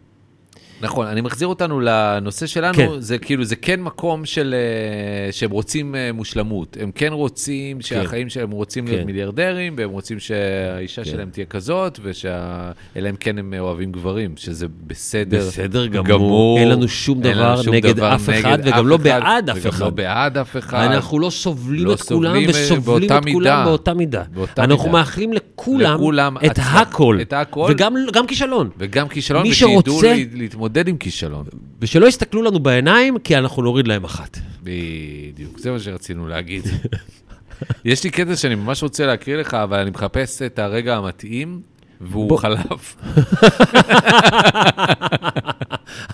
נכון, 0.85 1.07
אני 1.07 1.21
מחזיר 1.21 1.49
אותנו 1.49 1.81
לנושא 1.81 2.47
שלנו, 2.47 2.75
כן. 2.75 2.89
זה 2.99 3.19
כאילו, 3.19 3.45
זה 3.45 3.57
כן 3.57 3.81
מקום 3.83 4.25
של, 4.25 4.55
אה, 4.55 5.33
שהם 5.33 5.51
רוצים 5.51 5.95
אה, 5.95 6.11
מושלמות. 6.13 6.77
הם 6.81 6.91
כן 6.95 7.13
רוצים 7.13 7.81
שהחיים 7.81 8.29
שלהם, 8.29 8.47
הם 8.47 8.53
רוצים 8.53 8.87
להיות 8.87 9.01
כן. 9.01 9.07
מיליארדרים, 9.07 9.75
והם 9.79 9.91
רוצים 9.91 10.19
שהאישה 10.19 11.05
כן. 11.05 11.11
שלהם 11.11 11.29
תהיה 11.33 11.47
כזאת, 11.47 11.99
ושה... 12.03 12.61
אלא 12.97 13.11
אם 13.11 13.17
כן 13.17 13.39
הם 13.39 13.55
אוהבים 13.59 13.93
גברים, 13.93 14.33
שזה 14.37 14.67
בסדר. 14.87 15.47
בסדר 15.47 15.87
גמור. 15.87 16.59
אין 16.59 16.69
לנו 16.69 16.89
שום 16.89 17.21
אין 17.25 17.39
לנו 17.39 17.53
דבר 17.55 17.63
שום 17.63 17.75
נגד 17.75 17.97
דבר 17.97 18.15
אף 18.15 18.29
נגד 18.29 18.39
אחד, 18.39 18.59
וגם 18.65 18.87
לא 18.89 18.95
אחד, 18.97 19.05
בעד 19.05 19.51
אף 19.51 19.57
וגם 19.61 19.69
אחד. 19.69 19.81
לא 19.85 19.91
בעד 19.91 20.39
אף 20.39 20.57
אחד. 20.57 20.79
אנחנו 20.93 21.19
לא 21.19 21.31
סובלים 21.31 21.85
לא 21.87 21.93
את 21.93 22.03
כולם 22.03 22.31
סובלים, 22.33 22.49
אה, 22.51 22.55
וסובלים 22.55 23.11
את 23.13 23.25
כולם. 23.33 23.65
באותה 23.65 23.95
מידה. 23.95 24.23
באותה 24.35 24.65
אנחנו 24.65 24.85
מידה. 24.85 24.93
מאחלים 24.99 25.33
לכולם 25.33 25.95
לכולם 25.95 26.37
את 26.47 26.51
הצלחה. 26.51 26.81
הכל. 26.81 27.19
את 27.23 27.33
הכל. 27.33 27.67
וגם 27.71 27.95
גם 28.13 28.27
כישלון. 28.27 28.69
וגם 28.79 29.09
כישלון, 29.09 29.47
ושידעו 29.47 29.83
שרוצה- 29.83 30.15
לה- 30.15 30.45
להתמודד 30.75 30.89
עם 30.89 30.97
כישלון. 30.97 31.47
ושלא 31.81 32.07
יסתכלו 32.07 32.43
לנו 32.43 32.61
בעיניים, 32.61 33.19
כי 33.19 33.39
אנחנו 33.39 33.63
נוריד 33.63 33.89
להם 33.89 34.05
אחת. 34.05 34.39
בדיוק, 34.63 35.59
זה 35.59 35.71
מה 35.71 35.81
שרצינו 35.81 36.29
להגיד. 36.29 36.65
יש 37.85 38.05
לי 38.05 38.11
קטע 38.11 38.37
שאני 38.37 38.55
ממש 38.55 38.83
רוצה 38.83 39.07
להקריא 39.07 39.37
לך, 39.37 39.55
אבל 39.55 39.79
אני 39.79 39.91
מחפש 39.91 40.43
את 40.43 40.59
הרגע 40.59 40.97
המתאים, 40.97 41.61
והוא 42.01 42.29
בוא. 42.29 42.39
חלף. 42.39 42.97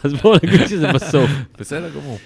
אז 0.05 0.13
בואו 0.13 0.37
נגיד 0.43 0.67
שזה 0.67 0.93
בסוף. 0.93 1.31
בסדר 1.61 1.91
גמור. 1.91 2.19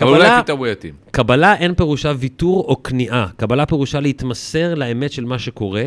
אבל 0.00 0.10
קבלה- 0.14 0.30
אולי 0.32 0.42
פתאום 0.42 0.58
הוא 0.58 0.66
יתאים. 0.66 0.94
קבלה 1.10 1.54
אין 1.54 1.74
פירושה 1.74 2.12
ויתור 2.18 2.64
או 2.68 2.82
כניעה. 2.82 3.26
קבלה 3.36 3.66
פירושה 3.66 4.00
להתמסר 4.00 4.74
לאמת 4.74 5.12
של 5.12 5.24
מה 5.24 5.38
שקורה, 5.38 5.84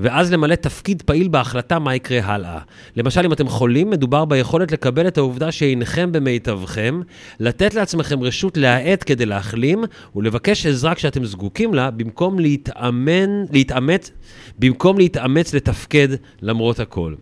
ואז 0.00 0.32
למלא 0.32 0.54
תפקיד 0.54 1.02
פעיל 1.02 1.28
בהחלטה 1.28 1.78
מה 1.78 1.94
יקרה 1.94 2.20
הלאה. 2.24 2.58
למשל, 2.96 3.24
אם 3.24 3.32
אתם 3.32 3.48
חולים, 3.48 3.90
מדובר 3.90 4.24
ביכולת 4.24 4.72
לקבל 4.72 5.08
את 5.08 5.18
העובדה 5.18 5.52
שאינכם 5.52 6.12
במיטבכם, 6.12 7.00
לתת 7.40 7.74
לעצמכם 7.74 8.22
רשות 8.22 8.56
להאט 8.56 9.02
כדי 9.06 9.26
להחלים, 9.26 9.84
ולבקש 10.16 10.66
עזרה 10.66 10.94
כשאתם 10.94 11.24
זקוקים 11.24 11.74
לה, 11.74 11.90
במקום 11.90 12.38
להתאמן, 12.38 13.44
להתאמץ, 13.52 14.10
במקום 14.58 14.98
להתאמץ 14.98 15.54
לתפקד 15.54 16.08
למרות 16.42 16.80
הכל. 16.80 17.14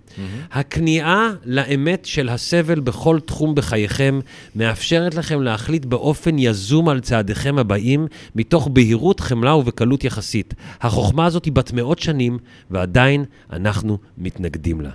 הכניעה 0.52 1.30
לאמת 1.44 2.04
של 2.04 2.28
הסבל 2.28 2.80
בכל 2.80 3.20
תחום 3.20 3.54
בחייכם 3.54 4.20
מאפשרת 4.56 5.14
לכם 5.14 5.42
להחליט 5.42 5.84
באופן 5.84 6.29
יזום 6.38 6.88
על 6.88 7.00
צעדיכם 7.00 7.58
הבאים, 7.58 8.06
מתוך 8.34 8.68
בהירות, 8.72 9.20
חמלה 9.20 9.54
ובקלות 9.54 10.04
יחסית. 10.04 10.54
החוכמה 10.80 11.26
הזאת 11.26 11.44
היא 11.44 11.52
בת 11.52 11.72
מאות 11.72 11.98
שנים, 11.98 12.38
ועדיין 12.70 13.24
אנחנו 13.52 13.98
מתנגדים 14.18 14.80
לה. 14.80 14.90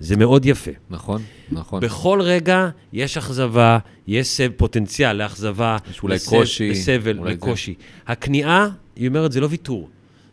זה 0.00 0.16
מאוד 0.16 0.46
יפה. 0.46 0.70
נכון, 0.90 1.22
נכון. 1.52 1.80
בכל 1.82 2.20
רגע 2.22 2.68
יש 2.92 3.16
אכזבה, 3.16 3.78
יש 4.06 4.26
סב, 4.28 4.48
פוטנציאל 4.56 5.12
לאכזבה, 5.16 5.76
יש 5.90 6.02
אולי 6.02 6.14
לסב- 6.14 6.30
קושי, 6.30 6.70
לסבל, 6.70 7.18
אולי 7.18 7.30
זה. 7.30 7.36
לקושי. 7.36 7.74
הכניעה, 8.06 8.68
היא 8.96 9.08
אומרת, 9.08 9.32
זה 9.32 9.40
לא 9.40 9.46
ויתור. 9.50 9.88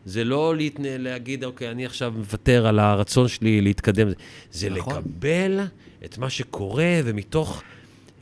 זה 0.06 0.24
לא 0.24 0.56
להתנ... 0.56 0.84
להגיד, 0.86 1.44
אוקיי, 1.44 1.72
אני 1.72 1.86
עכשיו 1.86 2.13
מוותר 2.18 2.68
על 2.68 2.79
הרצון 2.79 3.27
שלי 3.27 3.62
להתקדם. 3.62 4.08
זה 4.51 4.70
נכון. 4.70 4.94
לקבל 4.98 5.60
את 6.06 6.18
מה 6.18 6.29
שקורה, 6.29 7.00
ומתוך 7.06 7.62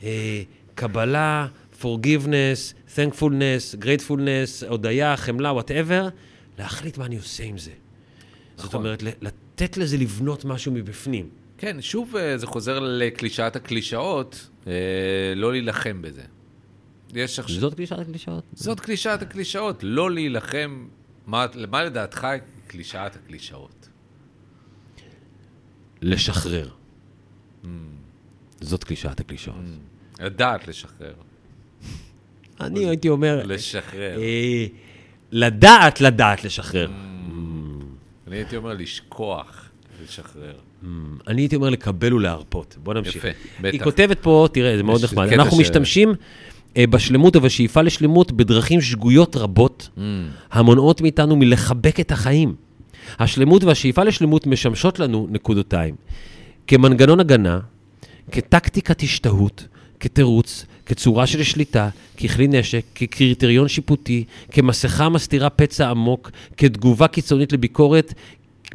אה, 0.02 0.42
קבלה, 0.74 1.46
forgiveness, 1.80 2.74
thankfulness, 2.96 3.82
gratefulness, 3.82 4.66
הודיה, 4.68 5.16
חמלה, 5.16 5.52
whatever, 5.52 6.10
להחליט 6.58 6.98
מה 6.98 7.06
אני 7.06 7.16
עושה 7.16 7.44
עם 7.44 7.58
זה. 7.58 7.70
זאת 8.56 8.66
נכון. 8.66 8.80
אומרת, 8.80 9.02
ל- 9.02 9.08
לתת 9.20 9.76
לזה 9.76 9.96
לבנות 9.96 10.44
משהו 10.44 10.72
מבפנים. 10.72 11.28
כן, 11.58 11.82
שוב 11.82 12.16
אה, 12.16 12.38
זה 12.38 12.46
חוזר 12.46 12.78
לקלישאת 12.78 13.56
הקלישאות, 13.56 14.48
אה, 14.66 14.72
לא 15.36 15.52
להילחם 15.52 16.02
בזה. 16.02 16.22
יש 17.14 17.38
עכשיו... 17.38 17.60
זאת 17.60 17.74
קלישת 17.74 17.98
הקלישאות? 17.98 18.44
זאת 18.52 18.80
קלישאת 18.80 19.22
הקלישאות, 19.22 19.78
לא 19.82 20.10
להילחם. 20.10 20.88
מה, 21.26 21.46
מה 21.70 21.84
לדעתך 21.84 22.26
קלישאת 22.66 23.16
הקלישאות? 23.16 23.88
לשחרר. 26.02 26.68
Mm. 27.64 27.66
זאת 28.60 28.84
קלישאת 28.84 29.20
הקלישאות. 29.20 29.56
לדעת 30.20 30.68
לשחרר. 30.68 31.14
אני 32.60 32.84
הייתי 32.88 33.08
אומר, 33.08 33.42
לשחרר. 33.44 34.18
אה, 34.20 34.66
לדעת 35.32 36.00
לדעת 36.00 36.44
לשחרר. 36.44 36.88
אני 38.28 38.36
הייתי 38.36 38.56
אומר 38.56 38.74
לשכוח, 38.74 39.68
לשחרר. 40.04 40.52
אני 41.26 41.42
הייתי 41.42 41.56
אומר 41.56 41.70
לקבל 41.70 42.14
ולהרפות. 42.14 42.76
בוא 42.82 42.94
נמשיך. 42.94 43.16
יפה, 43.16 43.28
היא 43.28 43.34
בטח. 43.74 43.84
כותבת 43.84 44.18
פה, 44.20 44.48
תראה, 44.52 44.76
זה 44.76 44.82
מאוד 44.82 45.04
נחמד. 45.04 45.32
אנחנו 45.32 45.58
משתמשים 45.58 46.14
אה, 46.76 46.86
בשלמות 46.86 47.36
ובשאיפה 47.36 47.82
לשלמות 47.82 48.32
בדרכים 48.32 48.80
שגויות 48.80 49.36
רבות, 49.36 49.88
Mm. 49.96 50.00
המונעות 50.50 51.00
מאיתנו 51.00 51.36
מלחבק 51.36 52.00
את 52.00 52.12
החיים. 52.12 52.54
השלמות 53.18 53.64
והשאיפה 53.64 54.02
לשלמות 54.02 54.46
משמשות 54.46 54.98
לנו, 54.98 55.26
נקודותיים, 55.30 55.94
כמנגנון 56.66 57.20
הגנה, 57.20 57.60
כטקטיקת 58.32 59.02
השתהות, 59.02 59.66
כתירוץ, 60.00 60.66
כצורה 60.88 61.26
של 61.26 61.42
שליטה, 61.42 61.88
ככלי 62.16 62.48
נשק, 62.48 62.84
כקריטריון 62.94 63.68
שיפוטי, 63.68 64.24
כמסכה 64.52 65.04
המסתירה 65.04 65.50
פצע 65.50 65.88
עמוק, 65.90 66.30
כתגובה 66.56 67.08
קיצונית 67.08 67.52
לביקורת, 67.52 68.14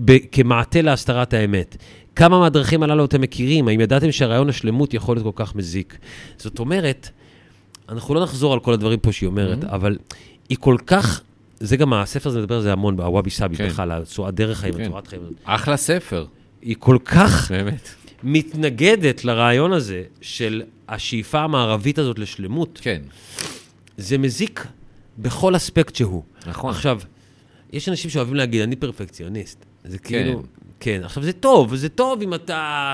ב- 0.06 0.18
כמעטה 0.32 0.82
להסתרת 0.82 1.34
האמת. 1.34 1.78
כמה 2.16 2.40
מהדרכים 2.40 2.84
הללו 2.84 3.06
אתם 3.06 3.22
מכירים? 3.22 3.68
האם 3.68 3.82
ידעתם 3.82 4.12
שהרעיון 4.12 4.50
השלמות 4.50 4.94
יכול 4.94 5.16
להיות 5.16 5.36
כל 5.36 5.46
כך 5.46 5.56
מזיק? 5.56 5.98
זאת 6.38 6.60
אומרת, 6.60 7.10
אנחנו 7.90 8.14
לא 8.16 8.24
נחזור 8.24 8.54
על 8.54 8.60
כל 8.60 8.74
הדברים 8.74 9.00
פה 9.00 9.12
שהיא 9.12 9.28
אומרת, 9.28 9.64
Mm-hmm. 9.64 9.76
אבל 9.76 9.98
היא 10.50 10.58
כל 10.62 10.78
כך, 10.88 11.22
זה 11.60 11.78
גם 11.78 11.94
הספר 11.94 12.30
הזה 12.30 12.40
מדבר 12.40 12.56
על 12.56 12.62
זה 12.62 12.72
המון, 12.74 13.00
הוואבי 13.00 13.30
סאבי, 13.30 13.56
כן. 13.56 13.68
בכלל, 13.68 13.92
הצורת 13.92 14.34
דרך 14.34 14.58
חיים, 14.60 14.74
כן. 14.74 14.82
הצורת 14.84 15.08
חיים. 15.08 15.22
אחלה 15.44 15.78
ספר, 15.78 16.26
היא 16.62 16.76
כל 16.80 16.98
כך 17.06 17.52
באמת. 17.52 17.90
מתנגדת 18.24 19.26
לרעיון 19.26 19.74
הזה 19.74 20.04
של 20.22 20.64
השאיפה 20.90 21.40
המערבית 21.40 22.00
הזאת 22.00 22.20
לשלמות, 22.20 22.80
כן, 22.84 23.02
זה 23.98 24.18
מזיק 24.18 24.68
בכל 25.18 25.56
אספקט 25.56 25.96
שהוא. 25.96 26.24
נכון. 26.48 26.70
עכשיו, 26.70 27.00
יש 27.74 27.90
אנשים 27.90 28.10
שאוהבים 28.10 28.36
להגיד, 28.36 28.62
אני 28.62 28.76
פרפקציוניסט. 28.76 29.66
זה 29.84 29.98
כאילו, 29.98 30.44
כן. 30.80 31.02
עכשיו, 31.04 31.24
זה 31.24 31.34
טוב, 31.34 31.76
זה 31.76 31.90
טוב 31.90 32.22
אם 32.22 32.34
אתה... 32.34 32.94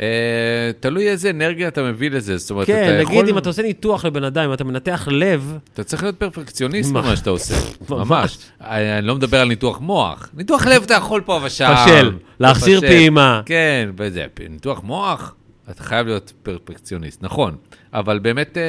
אה, 0.00 0.70
תלוי 0.80 1.08
איזה 1.08 1.30
אנרגיה 1.30 1.68
אתה 1.68 1.82
מביא 1.82 2.10
לזה, 2.10 2.36
זאת 2.36 2.50
אומרת, 2.50 2.66
כן, 2.66 2.84
אתה 2.84 2.98
נגיד 2.98 3.12
יכול... 3.12 3.28
אם 3.28 3.38
אתה 3.38 3.48
עושה 3.48 3.62
ניתוח 3.62 4.04
לבן 4.04 4.24
אדם, 4.24 4.44
אם 4.44 4.52
אתה 4.52 4.64
מנתח 4.64 5.08
לב, 5.10 5.58
אתה 5.74 5.84
צריך 5.84 6.02
להיות 6.02 6.16
פרפקציוניסט 6.16 6.92
מה? 6.92 7.02
במה 7.02 7.16
שאתה 7.16 7.30
עושה, 7.30 7.54
ממש. 7.90 8.38
אני 8.60 8.98
אני 8.98 9.06
לא 9.06 9.14
מדבר 9.14 9.40
על 9.40 9.48
ניתוח 9.48 9.80
מוח. 9.80 10.28
ניתוח 10.34 10.66
לב 10.66 10.82
אתה 10.82 10.94
יכול 10.94 11.20
פה 11.20 11.40
ושם. 11.42 11.74
פשל, 11.84 12.12
להחזיר. 12.40 12.80
פעימה. 12.80 13.42
כן, 13.46 13.90
וזה, 13.96 14.26
ניתוח 14.50 14.82
מוח, 14.82 15.34
אתה 15.70 15.82
חייב 15.82 16.06
להיות 16.06 16.32
פרפקציוניסט, 16.42 17.22
נכון. 17.22 17.56
אבל 17.92 18.18
באמת, 18.18 18.56
אה, 18.58 18.62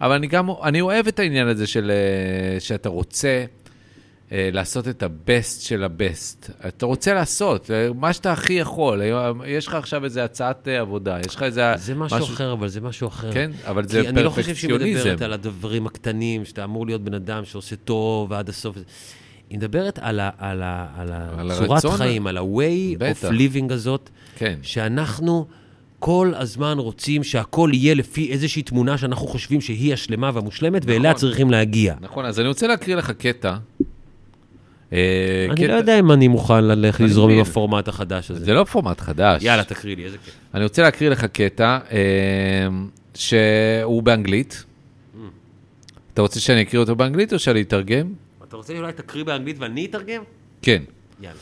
אבל 0.00 0.14
אני 0.14 0.26
גם, 0.26 0.48
אני 0.62 0.80
אוהב 0.80 1.06
את 1.06 1.18
העניין 1.18 1.48
הזה 1.48 1.66
של, 1.66 1.90
אה, 1.90 2.60
שאתה 2.60 2.88
רוצה 2.88 3.44
אה, 4.32 4.48
לעשות 4.52 4.88
את 4.88 5.02
הבסט 5.02 5.62
של 5.62 5.84
הבסט. 5.84 6.50
אתה 6.68 6.86
רוצה 6.86 7.14
לעשות, 7.14 7.70
מה 7.94 8.12
שאתה 8.12 8.32
הכי 8.32 8.52
יכול. 8.52 9.02
יש 9.46 9.66
לך 9.66 9.74
עכשיו 9.74 10.04
איזה 10.04 10.24
הצעת 10.24 10.68
עבודה, 10.68 11.18
יש 11.26 11.34
לך 11.34 11.42
איזה... 11.42 11.72
זה 11.76 11.94
משהו 11.94 12.24
אחר, 12.24 12.52
אבל 12.52 12.68
זה 12.68 12.80
משהו 12.80 13.08
אחר. 13.08 13.32
כן, 13.32 13.50
אבל 13.66 13.88
זה 13.88 14.02
כי 14.02 14.08
אני 14.08 14.22
לא 14.22 14.30
חושב 14.30 14.54
שהיא 14.54 14.70
פרפקציוניזם. 14.70 15.00
מדברת 15.00 15.22
על 15.22 15.32
הדברים 15.32 15.86
הקטנים, 15.86 16.44
שאתה 16.44 16.64
אמור 16.64 16.86
להיות 16.86 17.04
בן 17.04 17.14
אדם 17.14 17.44
שעושה 17.44 17.76
טוב 17.76 18.30
ועד 18.30 18.48
הסוף. 18.48 18.76
היא 19.50 19.58
מדברת 19.58 19.98
על, 20.02 20.20
ה, 20.20 20.30
על, 20.38 20.62
ה, 20.62 20.86
על, 20.96 21.12
על 21.38 21.50
הצורת 21.50 21.70
הרצון. 21.70 21.96
חיים, 21.96 22.26
על 22.26 22.36
ה-way 22.36 22.98
בטח. 22.98 23.28
of 23.28 23.32
living 23.32 23.72
הזאת, 23.72 24.10
כן. 24.36 24.58
שאנחנו 24.62 25.46
כל 25.98 26.32
הזמן 26.36 26.78
רוצים 26.78 27.24
שהכל 27.24 27.70
יהיה 27.72 27.94
לפי 27.94 28.30
איזושהי 28.32 28.62
תמונה 28.62 28.98
שאנחנו 28.98 29.26
חושבים 29.26 29.60
שהיא 29.60 29.92
השלמה 29.92 30.30
והמושלמת, 30.34 30.82
ואליה 30.86 31.10
נכון. 31.10 31.20
צריכים 31.20 31.50
להגיע. 31.50 31.94
נכון, 32.00 32.24
אז 32.24 32.40
אני 32.40 32.48
רוצה 32.48 32.66
להקריא 32.66 32.96
לך 32.96 33.10
קטע. 33.10 33.56
אה, 34.92 35.46
אני 35.50 35.56
קטע- 35.62 35.66
לא 35.66 35.74
יודע 35.74 35.98
אם 35.98 36.12
אני 36.12 36.28
מוכן 36.28 36.64
ללכת 36.64 37.00
לזרום 37.00 37.30
עם. 37.30 37.40
הפורמט 37.40 37.88
החדש 37.88 38.30
הזה. 38.30 38.44
זה 38.44 38.54
לא 38.54 38.64
פורמט 38.64 39.00
חדש. 39.00 39.42
יאללה, 39.42 39.64
תקריא 39.64 39.96
לי, 39.96 40.04
איזה 40.04 40.16
כיף. 40.24 40.34
אני 40.54 40.62
רוצה 40.62 40.82
להקריא 40.82 41.10
לך 41.10 41.24
קטע 41.24 41.78
אה, 41.90 41.98
שהוא 43.14 44.02
באנגלית. 44.02 44.64
אתה 46.14 46.22
רוצה 46.22 46.40
שאני 46.40 46.62
אקריא 46.62 46.80
אותו 46.80 46.96
באנגלית 46.96 47.32
או 47.32 47.38
שאני 47.38 47.62
אתרגם? 47.62 48.12
אתה 48.48 48.56
רוצה 48.56 48.72
שאולי 48.72 48.92
תקריא 48.92 49.24
באנגלית 49.24 49.56
ואני 49.58 49.86
אתרגם? 49.86 50.22
כן. 50.62 50.82
יאללה. 51.20 51.38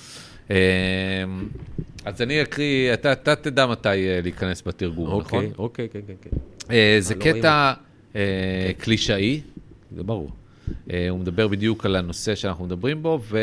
אז 2.07 2.23
אני 2.23 2.43
אקריא, 2.43 2.95
אתה, 2.95 3.13
אתה 3.13 3.37
תדע 3.37 3.67
מתי 3.67 3.89
אה, 3.89 4.21
להיכנס 4.23 4.63
בתרגום, 4.67 5.21
נכון? 5.21 5.45
אוקיי, 5.45 5.51
אוקיי, 5.59 5.89
כן, 5.89 6.01
כן, 6.07 6.31
כן. 6.31 6.37
אה, 6.71 6.97
זה 7.01 7.15
לא 7.15 7.21
קטע 7.21 7.73
אה, 8.17 8.71
קלישאי. 8.79 9.41
זה 9.97 10.03
ברור. 10.03 10.31
אה, 10.91 11.09
הוא 11.11 11.19
מדבר 11.19 11.49
בדיוק 11.49 11.87
על 11.87 11.97
הנושא 11.97 12.35
שאנחנו 12.35 12.65
מדברים 12.65 13.03
בו, 13.03 13.21
ו... 13.23 13.39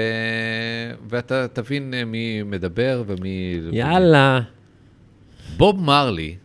ואתה 1.09 1.47
תבין 1.47 1.93
אה, 1.93 2.05
מי 2.05 2.43
מדבר 2.43 3.03
ומי... 3.07 3.59
יאללה. 3.71 4.41
בוב 5.57 5.83
מרלי 5.83 6.35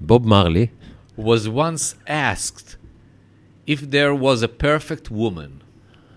בוב 0.00 0.28
מרלי. 0.28 0.66
was 1.18 1.48
once 1.48 2.08
asked 2.08 2.76
if 3.66 3.80
there 3.80 4.14
was 4.14 4.42
a 4.42 4.62
perfect 4.62 5.10
woman. 5.10 5.64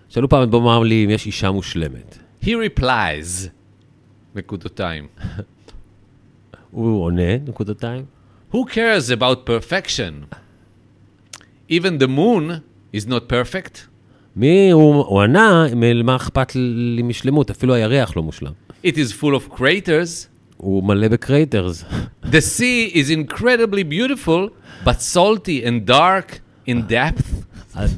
שאלו 0.10 0.30
פעם 0.30 0.44
את 0.44 0.50
בוב 0.50 0.64
מרלי 0.64 1.06
אם 1.06 1.10
יש 1.10 1.26
אישה 1.26 1.52
מושלמת. 1.52 2.18
He 2.44 2.48
replies, 2.48 3.57
נקודותיים, 4.38 5.08
הוא 6.72 7.04
עונה, 7.04 7.38
נקודתיים. 7.48 8.06
Who 8.54 8.58
cares 8.58 9.12
about 9.12 9.46
perfection? 9.50 10.36
Even 11.70 11.98
the 12.00 12.08
moon 12.08 12.62
is 12.96 13.06
not 13.08 13.28
perfect. 13.30 13.78
מי, 14.36 14.72
הוא, 14.72 14.96
הוא 14.96 15.22
ענה, 15.22 15.66
"מ- 15.76 16.06
מה 16.06 16.16
אכפת 16.16 16.52
לי 16.96 17.02
משלמות? 17.02 17.50
אפילו 17.50 17.74
הירח 17.74 18.18
לא 18.18 18.24
מושלם. 18.24 18.52
It 18.86 18.94
is 18.96 19.12
full 19.22 19.36
of 19.36 19.54
craters. 19.60 20.28
הוא 20.58 20.84
מלא 20.84 21.08
ב 21.08 21.16
craters. 21.16 21.84
The 22.24 22.42
sea 22.42 22.94
is 22.96 23.10
incredibly 23.10 23.84
beautiful, 23.84 24.50
but 24.86 25.02
salty 25.02 25.64
and 25.66 25.90
dark 25.90 26.40
in 26.70 26.76
depth. 26.90 27.24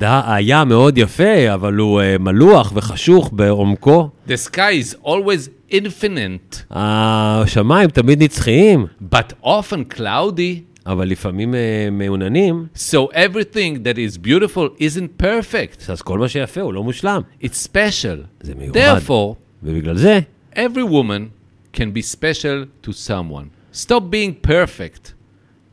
הים 0.01 0.67
מאוד 0.67 0.97
יפה, 0.97 1.53
אבל 1.53 1.75
הוא 1.75 2.01
אה, 2.01 2.21
מלוח 2.21 2.71
וחשוך 2.75 3.29
בעומקו. 3.33 4.09
The 4.27 4.31
sky 4.47 4.73
is 4.83 4.95
always 5.05 5.49
infinite, 5.71 6.55
השמיים 6.71 7.89
תמיד 7.89 8.23
נצחיים, 8.23 8.85
but 9.13 9.33
often 9.43 9.97
cloudy. 9.97 10.61
אבל 10.85 11.07
לפעמים 11.07 11.53
אה, 11.53 11.57
מעוננים, 11.91 12.67
So 12.75 13.07
everything 13.13 13.83
that 13.83 13.97
is 13.97 14.17
beautiful 14.17 14.69
isn't 14.79 15.23
perfect. 15.23 15.91
אז 15.91 16.01
כל 16.01 16.19
מה 16.19 16.29
שיפה 16.29 16.61
הוא 16.61 16.73
לא 16.73 16.83
מושלם. 16.83 17.21
It's 17.43 17.67
special. 17.73 18.17
זה 18.41 18.55
מיוחד. 18.55 18.79
Therefore, 18.79 19.35
ובגלל 19.63 19.97
זה, 19.97 20.19
every 20.55 20.83
woman 20.91 21.29
can 21.77 21.93
be 21.95 22.01
special 22.15 22.87
to 22.87 22.91
someone. 22.91 23.49
Stop 23.73 24.01
being 24.11 24.33
perfect, 24.47 25.13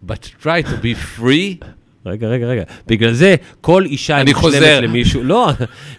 but 0.07 0.31
try 0.43 0.63
to 0.63 0.77
be 0.83 0.95
free. 1.19 1.59
רגע, 2.07 2.29
רגע, 2.29 2.47
רגע. 2.47 2.63
בגלל 2.87 3.13
זה 3.13 3.35
כל 3.61 3.85
אישה 3.85 4.21
אני 4.21 4.33
מושלמת. 4.33 4.83
למישהו. 4.83 5.25
לא, 5.25 5.51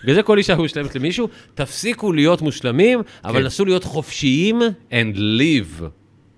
בגלל 0.03 0.15
זה 0.15 0.23
כל 0.23 0.37
אישה 0.37 0.55
מושלמת 0.55 0.95
למישהו. 0.95 1.27
תפסיקו 1.55 2.13
להיות 2.13 2.41
מושלמים, 2.41 2.99
אבל 3.25 3.39
כן. 3.39 3.45
נסו 3.45 3.65
להיות 3.65 3.83
חופשיים 3.83 4.61
and 4.91 5.17
live 5.17 5.83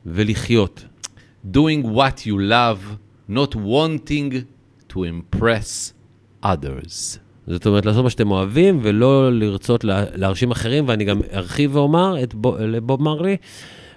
ולחיות. 0.06 0.86
doing 1.46 1.84
what 1.84 2.26
you 2.26 2.38
love, 2.38 2.98
not 3.30 3.56
wanting 3.56 4.46
to 4.90 5.04
impress 5.04 5.94
others. 6.44 7.20
זאת 7.48 7.66
אומרת, 7.66 7.86
לעשות 7.86 8.04
מה 8.04 8.10
שאתם 8.10 8.32
אוהבים, 8.32 8.80
ולא 8.84 9.34
לרצות 9.34 9.84
לה, 9.84 10.04
להרשים 10.16 10.52
אחרים, 10.52 10.88
ואני 10.88 11.04
גם 11.04 11.22
ארחיב 11.34 11.76
ואומר 11.76 12.24
את 12.24 12.34
בו, 12.34 12.58
לבוב 12.60 13.02
מרלי, 13.02 13.38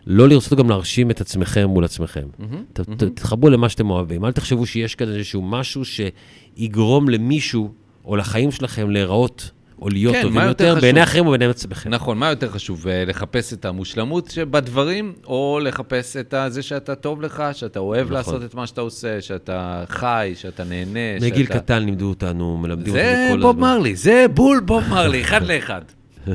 לא 0.06 0.28
לרצות 0.28 0.58
גם 0.58 0.70
להרשים 0.70 1.10
את 1.10 1.20
עצמכם 1.20 1.64
מול 1.64 1.84
עצמכם. 1.84 2.28
ת, 2.72 2.80
ת, 2.80 3.02
תתחברו 3.02 3.50
למה 3.50 3.68
שאתם 3.68 3.90
אוהבים. 3.90 4.24
אל 4.24 4.32
תחשבו 4.32 4.66
שיש 4.66 4.94
כאן 4.94 5.08
איזשהו 5.08 5.42
משהו 5.42 5.82
שיגרום 5.84 7.08
למישהו, 7.08 7.72
או 8.04 8.16
לחיים 8.16 8.50
שלכם, 8.50 8.90
להיראות, 8.90 9.50
או 9.82 9.88
להיות 9.88 10.14
כן, 10.14 10.22
טובים 10.22 10.38
מה 10.38 10.44
יותר 10.44 10.64
יותר? 10.64 10.80
בעיני 10.80 11.02
אחרים 11.02 11.26
ובעיני 11.26 11.44
עצמכם. 11.44 11.90
נכון, 11.90 12.18
מה 12.18 12.28
יותר 12.28 12.50
חשוב, 12.50 12.88
אה, 12.88 13.04
לחפש 13.04 13.52
את 13.52 13.64
המושלמות 13.64 14.30
שבדברים, 14.30 15.12
או 15.26 15.60
לחפש 15.62 16.16
את 16.16 16.34
זה 16.48 16.62
שאתה 16.62 16.94
טוב 16.94 17.22
לך, 17.22 17.42
שאתה 17.52 17.78
אוהב 17.78 18.04
נכון. 18.04 18.16
לעשות 18.16 18.44
את 18.44 18.54
מה 18.54 18.66
שאתה 18.66 18.80
עושה, 18.80 19.20
שאתה 19.20 19.84
חי, 19.88 20.32
שאתה 20.34 20.64
נהנה, 20.64 21.20
מגיל 21.20 21.46
שאתה... 21.46 21.58
קטן 21.58 21.82
לימדו 21.82 22.08
אותנו, 22.08 22.56
מלמדים 22.56 22.92
זה 22.92 23.22
אותנו 23.22 23.36
כל 23.36 23.42
בוב 23.42 23.56
הזמן. 23.56 23.76
מרלי, 23.76 23.96
זה 23.96 24.26
בול 24.34 24.60
בוב 24.60 24.88
מרלי, 24.88 25.22
אחד 25.22 25.42
לאחד. 25.42 25.82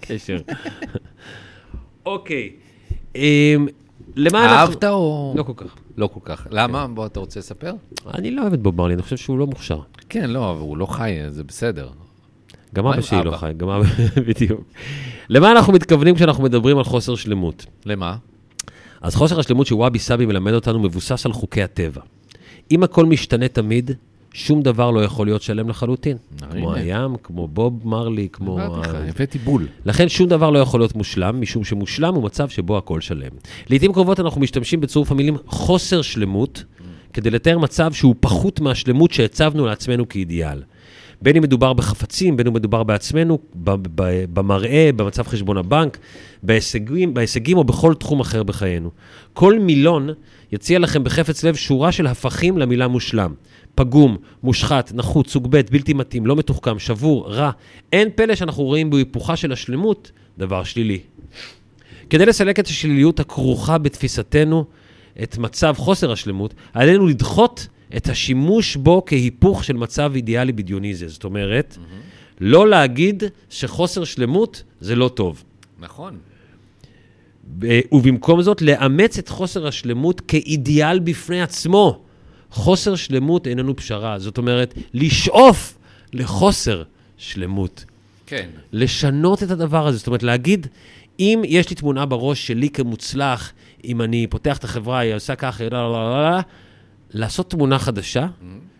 קשר. 0.00 0.38
אוקיי. 2.06 2.50
אמ, 3.16 3.66
למה 4.16 4.44
אנחנו... 4.44 4.56
אהבת 4.56 4.84
או... 4.84 5.34
לא 5.36 5.42
כל 5.42 5.52
כך. 5.56 5.76
לא 5.96 6.06
כל 6.06 6.20
כך. 6.22 6.46
למה? 6.50 6.86
בוא, 6.86 7.06
אתה 7.06 7.20
רוצה 7.20 7.40
לספר? 7.40 7.72
אני 8.14 8.30
לא 8.30 8.42
אוהב 8.42 8.52
את 8.52 8.62
בוב 8.62 8.76
מרלי, 8.76 8.94
אני 8.94 9.02
חושב 9.02 9.16
שהוא 9.16 9.38
לא 9.38 9.46
מוכשר. 9.46 9.80
כן, 10.08 10.30
לא, 10.30 10.50
אבל 10.50 10.60
הוא 10.60 10.76
לא 10.76 10.86
חי, 10.86 11.16
זה 11.28 11.44
בסדר. 11.44 11.88
גם 12.74 12.86
אבא 12.86 13.00
שלי 13.00 13.24
לא? 13.24 13.36
חי, 13.36 13.52
גם 13.56 13.68
אבא, 13.68 13.84
בדיוק. 14.28 14.60
למה 15.28 15.52
אנחנו 15.52 15.72
מתכוונים 15.72 16.14
כשאנחנו 16.14 16.44
מדברים 16.44 16.78
על 16.78 16.84
חוסר 16.84 17.14
שלמות? 17.14 17.66
למה? 17.86 18.16
אז 19.00 19.14
חוסר 19.14 19.40
השלמות 19.40 19.66
שוואבי 19.66 19.98
סאבי 19.98 20.26
מלמד 20.26 20.52
אותנו 20.52 20.78
מבוסס 20.78 21.26
על 21.26 21.32
חוקי 21.32 21.62
הטבע. 21.62 22.00
אם 22.70 22.82
הכל 22.82 23.06
משתנה 23.06 23.48
תמיד, 23.48 23.90
שום 24.38 24.62
דבר 24.62 24.90
לא 24.90 25.04
יכול 25.04 25.26
להיות 25.26 25.42
שלם 25.42 25.68
לחלוטין. 25.68 26.16
כמו 26.50 26.74
הים, 26.74 27.16
כמו 27.22 27.48
בוב 27.48 27.80
מרלי, 27.84 28.28
כמו... 28.32 28.54
אמרתי 28.58 28.88
לך, 28.88 28.94
ה- 28.94 29.08
הבאתי 29.08 29.38
בול. 29.38 29.66
לכן 29.84 30.08
שום 30.08 30.28
דבר 30.28 30.50
לא 30.50 30.58
יכול 30.58 30.80
להיות 30.80 30.94
מושלם, 30.94 31.40
משום 31.40 31.64
שמושלם 31.64 32.14
הוא 32.14 32.24
מצב 32.24 32.48
שבו 32.48 32.78
הכל 32.78 33.00
שלם. 33.00 33.30
לעיתים 33.70 33.92
קרובות 33.92 34.20
אנחנו 34.20 34.40
משתמשים 34.40 34.80
בצירוף 34.80 35.10
המילים 35.12 35.36
חוסר 35.46 36.02
שלמות, 36.02 36.64
כדי 37.12 37.30
לתאר 37.30 37.58
מצב 37.58 37.92
שהוא 37.92 38.14
פחות 38.20 38.60
מהשלמות 38.60 39.12
שהצבנו 39.12 39.66
לעצמנו 39.66 40.08
כאידיאל. 40.08 40.62
בין 41.22 41.36
אם 41.36 41.42
מדובר 41.42 41.72
בחפצים, 41.72 42.36
בין 42.36 42.46
אם 42.46 42.52
מדובר 42.54 42.82
בעצמנו, 42.82 43.38
במראה, 44.34 44.90
במצב 44.96 45.22
חשבון 45.26 45.56
הבנק, 45.56 45.98
בהישגים, 46.42 47.14
בהישגים 47.14 47.56
או 47.58 47.64
בכל 47.64 47.94
תחום 47.94 48.20
אחר 48.20 48.42
בחיינו. 48.42 48.90
כל 49.32 49.58
מילון 49.58 50.08
יציע 50.52 50.78
לכם 50.78 51.04
בחפץ 51.04 51.44
לב 51.44 51.54
שורה 51.54 51.92
של 51.92 52.06
הפכים 52.06 52.58
למילה 52.58 52.88
מושלם. 52.88 53.34
פגום, 53.78 54.16
מושחת, 54.42 54.92
נחות, 54.94 55.28
סוג 55.28 55.46
ב', 55.50 55.60
בלתי 55.70 55.94
מתאים, 55.94 56.26
לא 56.26 56.36
מתוחכם, 56.36 56.78
שבור, 56.78 57.30
רע. 57.30 57.50
אין 57.92 58.08
פלא 58.14 58.34
שאנחנו 58.34 58.64
רואים 58.64 58.90
בהיפוכה 58.90 59.36
של 59.36 59.52
השלמות 59.52 60.10
דבר 60.38 60.64
שלילי. 60.64 60.98
כדי 62.10 62.26
לסלק 62.26 62.58
את 62.60 62.66
השליליות 62.66 63.20
הכרוכה 63.20 63.78
בתפיסתנו 63.78 64.64
את 65.22 65.38
מצב 65.38 65.74
חוסר 65.76 66.12
השלמות, 66.12 66.54
עלינו 66.72 67.06
לדחות 67.06 67.66
את 67.96 68.08
השימוש 68.08 68.76
בו 68.76 69.02
כהיפוך 69.06 69.64
של 69.64 69.76
מצב 69.76 70.12
אידיאלי 70.14 70.52
בדיוני 70.52 70.94
זה. 70.94 71.08
זאת 71.08 71.24
אומרת, 71.24 71.78
לא 72.40 72.68
להגיד 72.68 73.22
שחוסר 73.50 74.04
שלמות 74.04 74.62
זה 74.80 74.96
לא 74.96 75.08
טוב. 75.08 75.44
נכון. 75.78 76.16
ובמקום 77.92 78.42
זאת, 78.42 78.62
לאמץ 78.62 79.18
את 79.18 79.28
חוסר 79.28 79.66
השלמות 79.66 80.20
כאידיאל 80.20 80.98
בפני 80.98 81.42
עצמו. 81.42 82.07
חוסר 82.50 82.94
שלמות 82.94 83.46
איננו 83.46 83.76
פשרה. 83.76 84.18
זאת 84.18 84.38
אומרת, 84.38 84.74
לשאוף 84.94 85.78
לחוסר 86.12 86.82
שלמות. 87.16 87.84
כן. 88.26 88.48
לשנות 88.72 89.42
את 89.42 89.50
הדבר 89.50 89.86
הזה. 89.86 89.98
זאת 89.98 90.06
אומרת, 90.06 90.22
להגיד, 90.22 90.66
אם 91.20 91.42
יש 91.44 91.70
לי 91.70 91.76
תמונה 91.76 92.06
בראש 92.06 92.46
שלי 92.46 92.70
כמוצלח, 92.70 93.52
אם 93.84 94.02
אני 94.02 94.26
פותח 94.26 94.56
את 94.56 94.64
החברה, 94.64 94.98
היא 94.98 95.14
עושה 95.14 95.34
ככה, 95.34 95.64
לא, 95.64 95.70
לא, 95.70 95.92
לא, 95.92 96.30
לא, 96.30 96.38
לעשות 97.10 97.50
תמונה 97.50 97.78
חדשה, 97.78 98.26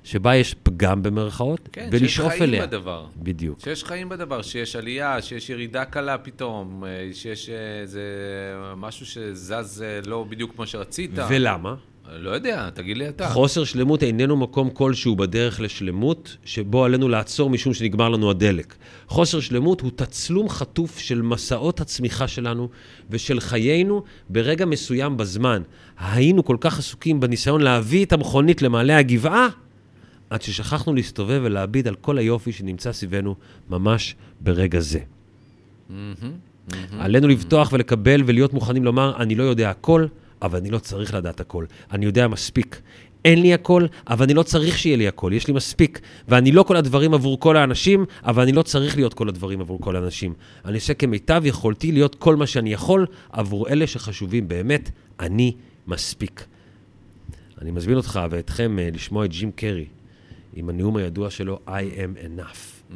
שבה 0.04 0.36
יש 0.36 0.54
פגם 0.62 1.02
במרכאות, 1.02 1.60
Mm-hmm. 1.66 1.70
כן, 1.72 1.88
שיש 1.90 2.00
ולשאוף 2.02 2.28
חיים 2.28 2.42
אליה. 2.42 2.66
בדבר. 2.66 3.06
בדיוק. 3.16 3.60
שיש 3.60 3.84
חיים 3.84 4.08
בדבר, 4.08 4.42
שיש 4.42 4.76
עלייה, 4.76 5.22
שיש 5.22 5.50
ירידה 5.50 5.84
קלה 5.84 6.18
פתאום, 6.18 6.84
אה, 6.84 7.08
שיש 7.12 7.48
אה, 7.48 7.80
איזה 7.80 8.02
משהו 8.76 9.06
שזז 9.06 9.84
אה, 9.86 10.00
לא 10.06 10.24
בדיוק 10.28 10.54
כמו 10.54 10.66
שרצית. 10.66 11.10
ולמה? 11.30 11.74
לא 12.12 12.30
יודע, 12.30 12.70
תגיד 12.70 12.96
לי 12.96 13.08
אתה. 13.08 13.28
חוסר 13.28 13.64
שלמות 13.64 14.02
איננו 14.02 14.36
מקום 14.36 14.70
כלשהו 14.70 15.16
בדרך 15.16 15.60
לשלמות, 15.60 16.36
שבו 16.44 16.84
עלינו 16.84 17.08
לעצור 17.08 17.50
משום 17.50 17.74
שנגמר 17.74 18.08
לנו 18.08 18.30
הדלק. 18.30 18.74
חוסר 19.08 19.40
שלמות 19.40 19.80
הוא 19.80 19.90
תצלום 19.96 20.48
חטוף 20.48 20.98
של 20.98 21.22
מסעות 21.22 21.80
הצמיחה 21.80 22.28
שלנו 22.28 22.68
ושל 23.10 23.40
חיינו 23.40 24.02
ברגע 24.28 24.66
מסוים 24.66 25.16
בזמן. 25.16 25.62
היינו 25.98 26.44
כל 26.44 26.56
כך 26.60 26.78
עסוקים 26.78 27.20
בניסיון 27.20 27.60
להביא 27.60 28.04
את 28.04 28.12
המכונית 28.12 28.62
למעלה 28.62 28.98
הגבעה, 28.98 29.48
עד 30.30 30.42
ששכחנו 30.42 30.94
להסתובב 30.94 31.40
ולהביט 31.44 31.86
על 31.86 31.94
כל 31.94 32.18
היופי 32.18 32.52
שנמצא 32.52 32.92
סביבנו 32.92 33.34
ממש 33.70 34.14
ברגע 34.40 34.80
זה. 34.80 35.00
עלינו 36.98 37.28
לבטוח 37.28 37.72
ולקבל 37.72 38.22
ולהיות 38.26 38.52
מוכנים 38.52 38.84
לומר, 38.84 39.16
אני 39.16 39.34
לא 39.34 39.42
יודע 39.42 39.70
הכל, 39.70 40.06
אבל 40.42 40.58
אני 40.58 40.70
לא 40.70 40.78
צריך 40.78 41.14
לדעת 41.14 41.40
הכל. 41.40 41.64
אני 41.92 42.06
יודע 42.06 42.28
מספיק. 42.28 42.80
אין 43.24 43.42
לי 43.42 43.54
הכל, 43.54 43.86
אבל 44.08 44.24
אני 44.24 44.34
לא 44.34 44.42
צריך 44.42 44.78
שיהיה 44.78 44.96
לי 44.96 45.08
הכל, 45.08 45.32
יש 45.34 45.46
לי 45.48 45.54
מספיק. 45.54 46.00
ואני 46.28 46.52
לא 46.52 46.62
כל 46.62 46.76
הדברים 46.76 47.14
עבור 47.14 47.40
כל 47.40 47.56
האנשים, 47.56 48.04
אבל 48.24 48.42
אני 48.42 48.52
לא 48.52 48.62
צריך 48.62 48.96
להיות 48.96 49.14
כל 49.14 49.28
הדברים 49.28 49.60
עבור 49.60 49.80
כל 49.80 49.96
האנשים. 49.96 50.34
אני 50.64 50.74
עושה 50.74 50.94
כמיטב 50.94 51.42
יכולתי 51.44 51.92
להיות 51.92 52.14
כל 52.14 52.36
מה 52.36 52.46
שאני 52.46 52.72
יכול 52.72 53.06
עבור 53.32 53.68
אלה 53.68 53.86
שחשובים 53.86 54.48
באמת. 54.48 54.90
אני 55.20 55.52
מספיק. 55.86 56.44
אני 57.62 57.70
מזמין 57.70 57.96
אותך 57.96 58.20
ואתכם 58.30 58.78
אה, 58.78 58.88
לשמוע 58.92 59.24
את 59.24 59.30
ג'ים 59.30 59.50
קרי 59.52 59.84
עם 60.58 60.68
הנאום 60.68 60.96
הידוע 60.96 61.30
שלו, 61.30 61.58
I 61.66 61.70
am 61.70 62.40
enough, 62.40 62.90
Mm, 62.90 62.94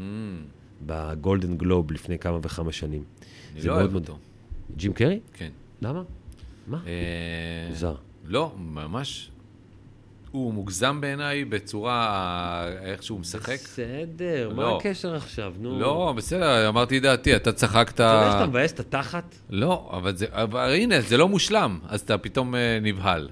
בגולדן 0.87 1.57
גלוב 1.57 1.93
לפני 1.93 2.19
כמה 2.19 2.39
וכמה 2.43 2.73
שנים. 2.73 3.03
אני 3.53 3.61
זה 3.61 3.69
לא 3.69 3.75
מאוד 3.75 3.85
אוהב 3.85 3.95
אותו. 3.95 4.19
ג'ים 4.77 4.93
קרי? 4.93 5.21
כן. 5.33 5.51
למה? 5.83 6.03
מה? 6.67 6.79
אה, 6.87 7.69
מוזר. 7.71 7.95
לא, 8.25 8.53
ממש. 8.59 9.31
הוא 10.31 10.55
מוגזם 10.55 11.01
בעיניי 11.01 11.45
בצורה, 11.45 12.69
איך 12.83 13.03
שהוא 13.03 13.21
משחק. 13.21 13.55
בסדר, 13.55 14.53
מה 14.57 14.63
לא. 14.63 14.77
הקשר 14.77 15.15
עכשיו? 15.15 15.55
נו. 15.61 15.81
לא, 15.81 16.15
בסדר, 16.17 16.69
אמרתי 16.69 17.01
דעתי, 17.01 17.37
אתה 17.37 17.53
צחקת... 17.53 17.95
אתה 17.95 18.03
יודע 18.03 18.33
שאתה 18.33 18.47
מבאס 18.47 18.73
את 18.73 18.81
התחת? 18.81 19.35
לא, 19.51 19.91
אבל 19.93 20.17
זה, 20.17 20.27
אבל 20.31 20.71
הנה, 20.75 21.01
זה 21.01 21.17
לא 21.17 21.29
מושלם, 21.29 21.79
אז 21.89 22.01
אתה 22.01 22.19
פתאום 22.19 22.55
אה, 22.55 22.79
נבהל. 22.83 23.29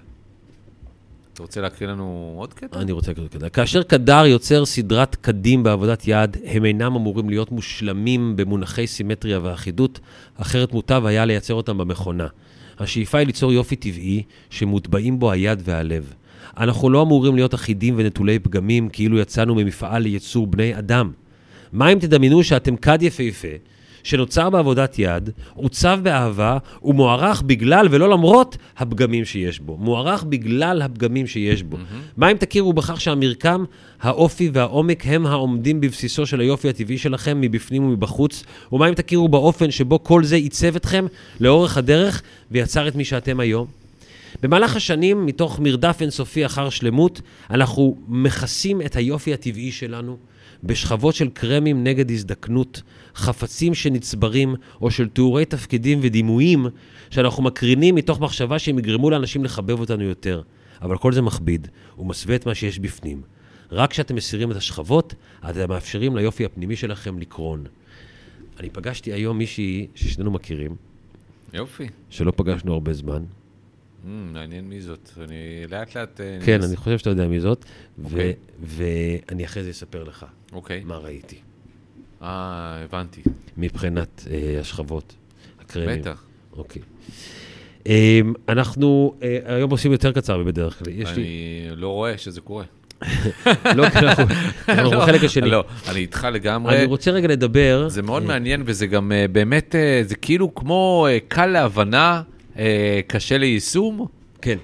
אתה 1.41 1.47
רוצה 1.47 1.61
להקריא 1.61 1.89
לנו 1.89 2.35
עוד 2.37 2.55
קטע? 2.55 2.81
אני 2.81 2.93
רוצה 2.93 3.11
לקרוא 3.11 3.29
כדאי. 3.29 3.51
כאשר 3.51 3.83
קדר 3.83 4.27
יוצר 4.27 4.65
סדרת 4.65 5.15
קדים 5.15 5.63
בעבודת 5.63 6.03
יד, 6.07 6.37
הם 6.45 6.65
אינם 6.65 6.97
אמורים 6.97 7.31
להיות 7.31 7.53
מושלמים 7.53 8.37
במונחי 8.37 8.87
סימטריה 8.87 9.41
ואחידות, 9.43 10.01
אחרת 10.37 10.73
מוטב 10.73 11.03
היה 11.07 11.25
לייצר 11.25 11.55
אותם 11.55 11.79
במכונה. 11.79 12.27
השאיפה 12.79 13.19
היא 13.19 13.27
ליצור 13.27 13.53
יופי 13.53 13.77
טבעי, 13.77 14.23
שמוטבעים 14.51 15.19
בו 15.19 15.31
היד 15.31 15.63
והלב. 15.65 16.15
אנחנו 16.57 16.91
לא 16.91 17.03
אמורים 17.03 17.35
להיות 17.37 17.55
אחידים 17.55 17.95
ונטולי 17.97 18.39
פגמים, 18.39 18.89
כאילו 18.89 19.19
יצאנו 19.19 19.55
ממפעל 19.55 20.03
לייצור 20.03 20.47
בני 20.47 20.79
אדם. 20.79 21.13
מה 21.73 21.93
אם 21.93 21.99
תדמיינו 21.99 22.45
שאתם 22.45 22.77
כד 22.77 23.03
יפהפה, 23.03 23.49
שנוצר 24.03 24.51
בעבודת 24.51 24.99
יד, 24.99 25.31
עוצב 25.55 26.01
באהבה, 26.03 26.59
ומוערך 26.83 27.43
בגלל 27.43 27.89
ולא 27.91 28.11
למרות 28.11 28.57
הפגמים 28.77 29.25
שיש 29.25 29.61
בו. 29.61 29.77
מוערך 29.77 30.25
בגלל 30.25 30.83
הפגמים 30.83 31.27
שיש 31.27 31.63
בו. 31.63 31.77
מה 32.17 32.31
אם 32.31 32.37
תכירו 32.37 32.73
בכך 32.73 33.01
שהמרקם, 33.01 33.65
האופי 34.01 34.51
והעומק 34.53 35.07
הם 35.07 35.27
העומדים 35.27 35.81
בבסיסו 35.81 36.27
של 36.27 36.41
היופי 36.41 36.69
הטבעי 36.69 36.99
שלכם 36.99 37.41
מבפנים 37.41 37.85
ומבחוץ? 37.85 38.45
ומה 38.73 38.89
אם 38.89 38.95
תכירו 38.95 39.29
באופן 39.29 39.71
שבו 39.71 40.05
כל 40.05 40.25
זה 40.25 40.37
עיצב 40.37 40.77
אתכם 40.77 41.07
לאורך 41.41 41.77
הדרך 41.77 42.23
ויצר 42.51 42.89
את 42.89 42.95
מי 42.95 43.05
שאתם 43.05 43.41
היום? 43.41 43.67
במהלך 44.43 44.77
השנים, 44.77 45.27
מתוך 45.27 45.61
מרדף 45.61 45.97
אינסופי 46.01 46.47
אחר 46.47 46.71
שלמות, 46.71 47.21
אנחנו 47.51 47.97
מכסים 48.09 48.81
את 48.83 48.97
היופי 48.97 49.35
הטבעי 49.35 49.73
שלנו 49.73 50.17
בשכבות 50.65 51.15
של 51.15 51.29
קרמים 51.29 51.85
נגד 51.85 52.11
הזדקנות, 52.11 52.83
חפצים 53.15 53.75
שנצברים, 53.75 54.55
או 54.81 54.91
של 54.91 55.09
תיאורי 55.09 55.45
תפקידים 55.45 55.99
ודימויים 56.03 56.67
שאנחנו 57.11 57.43
מקרינים 57.43 57.95
מתוך 57.95 58.21
מחשבה 58.21 58.59
שהם 58.59 58.79
יגרמו 58.79 59.11
לאנשים 59.11 59.45
לחבב 59.45 59.81
אותנו 59.81 60.05
יותר. 60.05 60.43
אבל 60.83 60.99
כל 60.99 61.13
זה 61.13 61.23
מכביד, 61.23 61.69
ומסווה 61.99 62.37
את 62.37 62.47
מה 62.47 62.55
שיש 62.55 62.79
בפנים. 62.79 63.23
רק 63.73 63.91
כשאתם 63.91 64.15
מסירים 64.15 64.51
את 64.51 64.57
השכבות, 64.57 65.15
אתם 65.51 65.69
מאפשרים 65.69 66.17
ליופי 66.17 66.45
הפנימי 66.45 66.77
שלכם 66.77 67.19
לקרון. 67.19 67.65
אני 68.61 68.71
פגשתי 68.71 69.13
היום 69.13 69.39
מישהי 69.39 69.87
ששנינו 69.95 70.31
מכירים, 70.31 70.77
יופי. 71.53 71.87
שלא 72.11 72.33
פגשנו 72.37 72.73
הרבה 72.73 72.93
זמן, 72.93 73.23
מעניין 74.05 74.69
מי 74.69 74.81
זאת. 74.81 75.11
אני 75.25 75.67
לאט 75.71 75.97
לאט... 75.97 76.21
אה, 76.21 76.39
כן, 76.45 76.63
אני 76.63 76.77
חושב 76.77 76.99
שאתה 76.99 77.11
יודע 77.11 77.27
מי 77.27 77.41
זאת, 77.41 77.65
אוקיי. 78.05 78.35
ואני 78.63 79.45
אחרי 79.45 79.63
זה 79.63 79.71
אספר 79.71 80.05
לך 80.05 80.27
אוקיי. 80.53 80.83
מה 80.85 80.97
ראיתי, 80.97 81.37
אה, 82.23 82.85
הבנתי. 82.85 83.23
מבחינת 83.57 84.27
אה, 84.31 84.61
השכבות, 84.61 85.15
הקרמים. 85.61 86.01
בטח. 86.01 86.25
אוקיי. 86.57 86.83
אה, 87.87 88.21
אנחנו 88.49 89.15
אה, 89.23 89.39
היום 89.45 89.71
עושים 89.71 89.93
יותר 89.93 90.13
קצר 90.13 90.43
בדרך 90.43 90.79
כלל. 90.79 90.93
אני 91.07 91.69
לא 91.77 91.89
רואה 91.89 92.19
שזה 92.19 92.41
קורה. 92.41 92.65
לא, 93.77 93.91
כי 93.91 93.99
אנחנו 93.99 94.25
אנחנו 94.69 94.91
בחלק 94.91 95.25
השני. 95.25 95.51
לא, 95.51 95.65
אני 95.89 96.01
איתך 96.01 96.29
לגמרי. 96.33 96.77
אני 96.77 96.85
רוצה 96.85 97.11
רגע 97.11 97.29
לדבר... 97.29 97.89
זה 97.89 98.03
מאוד 98.03 98.23
מעניין, 98.23 98.63
וזה 98.67 98.87
גם 98.87 99.13
באמת, 99.33 99.75
זה 100.03 100.15
כאילו 100.15 100.55
כמו 100.55 101.07
קל 101.29 101.47
להבנה, 101.47 102.23
אה, 102.59 103.01
קשה 103.07 103.39
ליישום. 103.39 104.07
כן, 104.43 104.57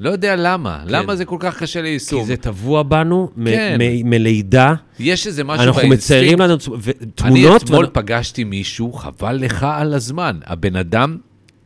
לא 0.00 0.10
יודע 0.10 0.36
למה. 0.36 0.82
למה 0.86 1.16
זה 1.16 1.24
כל 1.24 1.36
כך 1.40 1.58
קשה 1.62 1.78
כי 1.78 1.82
ליישום? 1.82 2.24
זה 2.24 2.36
טבוע 2.36 2.82
בנו 2.82 3.30
מ- 3.36 3.44
כן. 3.50 3.78
מ- 3.80 4.10
מלידה. 4.10 4.74
יש 4.98 5.26
איזה 5.26 5.44
משהו 5.44 5.66
אנחנו 5.66 5.80
באינסטינקט. 5.80 6.02
מציירים 6.22 6.40
לנו 6.40 6.56
ו- 6.80 6.90
אני 7.00 7.10
תמונות. 7.40 7.62
אתמול 7.62 7.84
ואנ- 7.84 7.88
פגשתי 7.92 8.44
מישהו, 8.44 8.92
חבל 8.92 9.32
לך 9.36 9.66
על 9.70 9.94
הזמן. 9.94 10.38
הבן 10.46 10.76
אדם, 10.76 11.16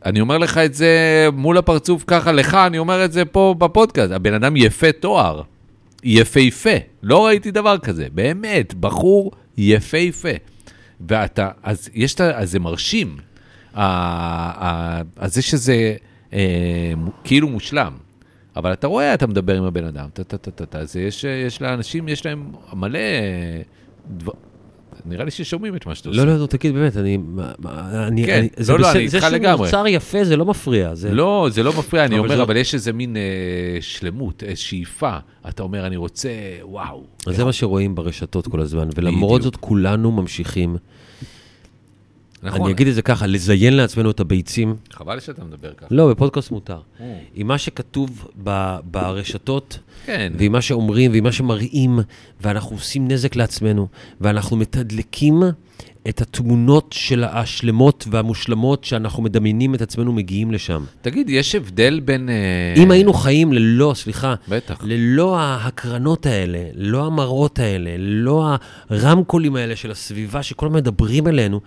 אני 0.05 0.21
אומר 0.21 0.37
לך 0.37 0.57
את 0.57 0.73
זה 0.73 0.89
מול 1.33 1.57
הפרצוף 1.57 2.03
ככה, 2.07 2.31
לך, 2.31 2.53
אני 2.53 2.77
אומר 2.77 3.05
את 3.05 3.11
זה 3.11 3.25
פה 3.25 3.55
בפודקאסט. 3.57 4.11
הבן 4.11 4.33
אדם 4.33 4.55
יפה 4.57 4.91
תואר. 4.91 5.41
יפהפה. 6.03 6.69
לא 7.03 7.25
ראיתי 7.25 7.51
דבר 7.51 7.77
כזה. 7.77 8.07
באמת, 8.13 8.73
בחור 8.73 9.31
יפהפה. 9.57 10.29
ואתה, 11.09 11.49
אז 11.63 11.89
יש 11.93 12.13
את 12.13 12.21
ה... 12.21 12.37
אז 12.39 12.51
זה 12.51 12.59
מרשים. 12.59 13.17
אז 13.73 15.03
זה 15.33 15.41
שזה 15.41 15.95
אה, 16.33 16.39
כאילו 17.23 17.49
מושלם. 17.49 17.93
אבל 18.55 18.73
אתה 18.73 18.87
רואה, 18.87 19.13
אתה 19.13 19.27
מדבר 19.27 19.57
עם 19.57 19.63
הבן 19.63 19.83
אדם, 19.85 20.07
טה-טה-טה-טה, 20.13 20.85
זה 20.85 21.01
יש, 21.01 21.23
יש 21.23 21.61
לאנשים, 21.61 22.07
יש 22.09 22.25
להם 22.25 22.51
מלא 22.73 22.99
דבר... 24.17 24.31
נראה 25.05 25.25
לי 25.25 25.31
ששומעים 25.31 25.75
את 25.75 25.85
מה 25.85 25.95
שאתה 25.95 26.09
עושה. 26.09 26.21
לא, 26.25 26.33
לא, 26.33 26.39
לא, 26.39 26.45
תגיד, 26.47 26.73
באמת, 26.73 26.97
אני... 26.97 27.17
כן, 28.25 28.37
אני- 28.37 28.49
זה 28.57 28.73
לא, 28.73 28.79
לא, 28.79 28.91
אני 28.91 28.99
איתך 28.99 29.19
זה 29.19 29.29
לגמרי. 29.29 29.67
שהוא 29.69 29.79
מוצר 29.79 29.87
יפה, 29.87 30.23
זה 30.23 30.37
לא 30.37 30.45
מפריע. 30.45 30.95
זה- 30.95 31.11
לא, 31.13 31.47
זה 31.51 31.63
לא 31.63 31.73
מפריע, 31.79 32.05
אני 32.05 32.17
אומר, 32.19 32.29
זאת- 32.37 32.39
אבל 32.39 32.57
יש 32.57 32.73
איזה 32.73 32.93
מין 32.93 33.17
אה, 33.17 33.21
שלמות, 33.81 34.43
אה, 34.47 34.55
שאיפה. 34.55 35.17
אתה 35.49 35.63
אומר, 35.63 35.85
אני 35.87 35.95
רוצה, 35.95 36.29
וואו. 36.61 37.03
אז 37.27 37.35
זה 37.35 37.45
מה 37.45 37.53
שרואים 37.53 37.95
ברשתות 37.95 38.47
כל 38.47 38.59
הזמן, 38.59 38.89
ולמרות. 38.95 39.41
זאת 39.41 39.55
כולנו 39.55 40.11
ממשיכים. 40.11 40.77
נכון, 42.43 42.61
אני 42.61 42.71
אגיד 42.71 42.87
את 42.87 42.95
זה 42.95 43.01
ככה, 43.01 43.27
לזיין 43.27 43.73
לעצמנו 43.73 44.11
את 44.11 44.19
הביצים. 44.19 44.75
חבל 44.93 45.19
שאתה 45.19 45.43
מדבר 45.43 45.73
ככה. 45.73 45.87
לא, 45.91 46.09
בפודקאסט 46.09 46.51
מותר. 46.51 46.79
או. 46.99 47.17
עם 47.35 47.47
מה 47.47 47.57
שכתוב 47.57 48.27
ב- 48.43 48.77
ברשתות, 48.83 49.79
כן, 50.05 50.33
ועם 50.39 50.51
מה 50.51 50.61
שאומרים, 50.61 51.11
ועם 51.11 51.23
מה 51.23 51.31
שמראים, 51.31 51.99
ואנחנו 52.41 52.75
עושים 52.75 53.07
נזק 53.07 53.35
לעצמנו, 53.35 53.87
ואנחנו 54.21 54.57
מתדלקים 54.57 55.43
את 56.09 56.21
התמונות 56.21 56.93
של 56.97 57.23
השלמות 57.23 58.07
והמושלמות 58.11 58.83
שאנחנו 58.83 59.23
מדמיינים 59.23 59.75
את 59.75 59.81
עצמנו 59.81 60.13
מגיעים 60.13 60.51
לשם. 60.51 60.83
תגיד, 61.01 61.29
יש 61.29 61.55
הבדל 61.55 61.99
בין... 61.99 62.29
אה, 62.29 62.83
אם 62.83 62.91
היינו 62.91 63.13
חיים 63.13 63.53
ללא, 63.53 63.93
סליחה, 63.95 64.35
בטח. 64.49 64.79
ללא 64.83 65.39
ההקרנות 65.39 66.25
האלה, 66.25 66.59
לא 66.75 67.05
המראות 67.05 67.59
האלה, 67.59 67.89
לא 67.97 68.55
הרמקולים 68.89 69.55
האלה 69.55 69.75
של 69.75 69.91
הסביבה 69.91 70.43
שכל 70.43 70.65
הזמן 70.65 70.77
מדברים 70.77 71.27
אלינו, 71.27 71.61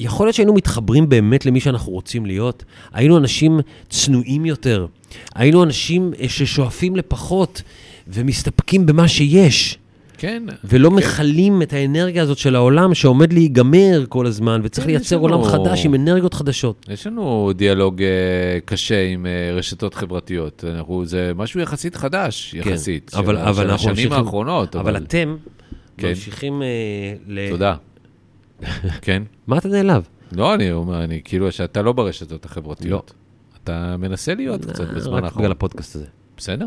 יכול 0.00 0.26
להיות 0.26 0.34
שהיינו 0.34 0.54
מתחברים 0.54 1.08
באמת 1.08 1.46
למי 1.46 1.60
שאנחנו 1.60 1.92
רוצים 1.92 2.26
להיות. 2.26 2.64
היינו 2.92 3.18
אנשים 3.18 3.60
צנועים 3.88 4.46
יותר. 4.46 4.86
היינו 5.34 5.62
אנשים 5.62 6.12
אה, 6.20 6.28
ששואפים 6.28 6.96
לפחות 6.96 7.62
ומסתפקים 8.08 8.86
במה 8.86 9.08
שיש, 9.08 9.78
כן. 10.18 10.42
ולא 10.64 10.90
מכלים 10.90 11.62
את 11.62 11.72
האנרגיה 11.72 12.22
הזאת 12.22 12.38
של 12.38 12.54
העולם 12.56 12.94
שעומד 12.94 13.32
להיגמר 13.32 14.04
כל 14.08 14.26
הזמן, 14.26 14.60
וצריך 14.64 14.86
כן, 14.86 14.92
לייצר 14.92 15.16
לנו- 15.16 15.24
עולם 15.24 15.44
חדש 15.44 15.84
עם 15.86 15.94
אנרגיות 15.94 16.34
חדשות. 16.34 16.86
יש 16.90 17.06
לנו 17.06 17.50
דיאלוג 17.56 18.02
אה, 18.02 18.08
קשה 18.64 19.06
עם 19.06 19.26
אה, 19.26 19.54
רשתות 19.56 19.94
חברתיות. 19.94 20.64
אנחנו, 20.74 21.06
זה 21.06 21.32
משהו 21.36 21.60
יחסית 21.60 21.96
חדש, 21.96 22.54
כן, 22.62 22.70
יחסית. 22.70 23.10
אבל- 23.14 23.34
של, 23.36 23.40
אבל 23.42 23.54
של 23.54 23.60
אנחנו 23.70 23.74
השנים 23.90 23.94
ממשיכים- 24.08 24.12
האחרונות. 24.12 24.76
אבל 24.76 24.96
אתם 24.96 25.36
כן. 25.96 26.08
ממשיכים 26.08 26.62
אה, 26.62 26.66
ל... 27.28 27.50
תודה. 27.50 27.74
כן. 29.02 29.22
מה 29.46 29.58
אתה 29.58 29.68
נעלב? 29.68 30.02
לא, 30.32 30.54
אני 30.54 30.72
אומר, 30.72 31.04
אני 31.04 31.20
כאילו, 31.24 31.52
שאתה 31.52 31.82
לא 31.82 31.92
ברשתות 31.92 32.44
החברתיות. 32.44 33.12
אתה 33.64 33.96
מנסה 33.98 34.34
להיות 34.34 34.64
קצת 34.64 34.84
בזמן 34.94 35.14
רק 35.14 35.24
האחרון. 35.24 35.42
בגלל 35.42 35.52
הפודקאסט 35.52 35.96
הזה. 35.96 36.04
בסדר. 36.36 36.66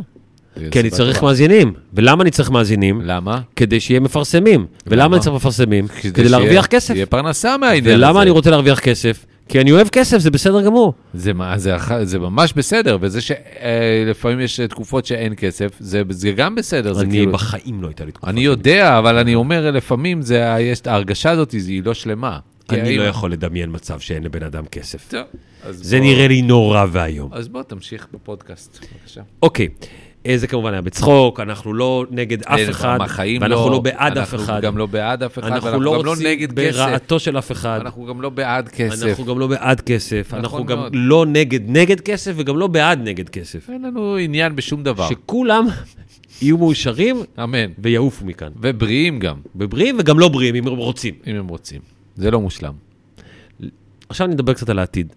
כי 0.71 0.80
אני 0.80 0.89
צריך 0.89 1.15
טובה. 1.19 1.27
מאזינים. 1.27 1.73
ולמה 1.93 2.23
אני 2.23 2.32
צריך 2.32 2.49
מאזינים? 2.51 3.01
למה? 3.01 3.41
כדי 3.56 3.80
שיהיה 3.80 3.99
מפרסמים. 3.99 4.65
ולמה 4.88 5.04
למה? 5.04 5.15
אני 5.15 5.23
צריך 5.23 5.36
מפרסמים? 5.36 5.88
כדי 5.88 6.12
שיהיה- 6.15 6.30
להרוויח 6.30 6.65
כסף. 6.65 6.93
שיהיה 6.93 7.06
פרנסה 7.06 7.58
מהעניין 7.58 7.84
הזה. 7.86 7.95
ולמה 7.95 8.21
אני 8.21 8.30
רוצה 8.30 8.49
להרוויח 8.49 8.80
כסף? 8.80 9.25
כי 9.49 9.62
אני 9.62 9.71
אוהב 9.71 9.88
כסף, 9.89 10.17
זה 10.17 10.32
בסדר 10.32 10.62
גמור. 10.62 10.93
זה, 11.13 11.34
מה- 11.34 11.58
זה, 11.58 11.75
אח- 11.75 12.04
זה 12.04 12.19
ממש 12.19 12.54
בסדר, 12.54 12.97
וזה 13.01 13.19
שלפעמים 13.21 14.39
יש 14.39 14.60
תקופות 14.60 15.06
שאין 15.06 15.34
כסף, 15.38 15.71
זה, 15.80 16.01
זה 16.10 16.32
גם 16.32 16.56
בסדר. 16.56 16.93
זה 16.93 17.01
אני 17.01 17.10
כאילו, 17.12 17.32
בחיים 17.32 17.82
לא 17.82 17.88
הייתה 17.88 18.06
לי 18.06 18.12
תקופה. 18.12 18.30
אני 18.30 18.41
יודע, 18.41 18.97
אבל 18.99 19.17
אני 19.17 19.36
אומר, 19.36 19.71
לפעמים 19.71 20.21
זה, 20.21 20.56
יש, 20.60 20.80
ההרגשה 20.86 21.30
הזאת 21.32 21.51
היא 21.51 21.84
לא 21.86 21.93
שלמה. 21.93 22.39
אני 22.69 22.97
לא 22.97 23.04
יכול 23.04 23.32
לדמיין 23.32 23.69
מצב 23.71 23.99
שאין 23.99 24.23
לבן 24.23 24.43
אדם 24.43 24.65
כסף. 24.65 25.08
טוב, 25.10 25.21
זה 25.69 25.97
בוא- 25.97 26.06
נראה 26.06 26.27
לי 26.27 26.41
נורא 26.41 26.86
ואיום. 26.91 27.30
אז 27.34 27.47
בוא, 27.47 27.63
תמשיך 27.63 28.08
בפודקאסט, 28.13 28.80
בבקשה. 28.80 29.21
אוקיי, 29.41 29.67
אה, 29.82 29.88
זה 30.36 30.47
כמובן 30.47 30.73
היה 30.73 30.81
בצחוק, 30.81 31.39
אנחנו 31.39 31.73
לא 31.73 32.05
נגד 32.12 32.43
אף 32.43 32.69
אחד, 32.69 32.97
ואנחנו 33.41 33.69
לא 33.69 33.79
בעד 33.79 34.17
אף 34.17 34.34
אנחנו 34.34 34.45
אחד. 34.45 34.62
גם 34.62 34.77
לא 34.77 34.86
בעד 34.86 35.23
אף 35.23 35.39
אחד, 35.39 35.47
אנחנו 35.47 35.65
ואנחנו 35.65 35.81
לא 35.81 35.97
גם 35.99 36.05
לא 36.05 36.12
רוצים 36.12 36.27
נגד 36.27 36.60
כסף. 36.60 36.77
ברעתו 36.77 37.19
של 37.19 37.38
אף 37.38 37.51
אחד. 37.51 37.79
אנחנו 37.81 38.05
גם 38.05 38.21
לא 38.21 38.29
בעד 38.29 38.69
כסף. 38.69 39.05
אנחנו 39.05 39.25
גם 39.25 39.39
לא 39.39 39.47
בעד 39.47 39.81
כסף, 39.81 40.25
נכון 40.27 40.39
אנחנו 40.39 40.65
גם. 40.65 40.79
לא 40.93 41.25
נגד 41.25 41.60
נגד 41.69 41.99
כסף 42.01 42.34
וגם 42.36 42.57
לא 42.57 42.67
בעד 42.67 42.99
נגד 43.03 43.29
כסף. 43.29 43.69
אין 43.69 43.81
לנו 43.81 44.15
עניין 44.15 44.55
בשום 44.55 44.84
דבר. 44.84 45.10
שכולם 45.10 45.67
יהיו 46.41 46.57
מאושרים 46.57 47.23
אמן. 47.43 47.71
ויעופו 47.79 48.25
מכאן. 48.25 48.51
ובריאים 48.62 49.19
גם, 49.19 49.36
בבריאים 49.55 49.95
וגם 49.99 50.19
לא 50.19 50.27
בריאים, 50.27 50.55
אם 50.55 50.67
הם 50.67 50.77
רוצים. 50.77 51.13
אם 51.27 51.36
הם 51.36 51.47
רוצים. 51.47 51.81
זה 52.15 52.31
לא 52.31 52.41
מושלם. 52.41 52.73
עכשיו 54.10 54.27
נדבר 54.27 54.53
קצת 54.53 54.69
על 54.69 54.79
העתיד. 54.79 55.13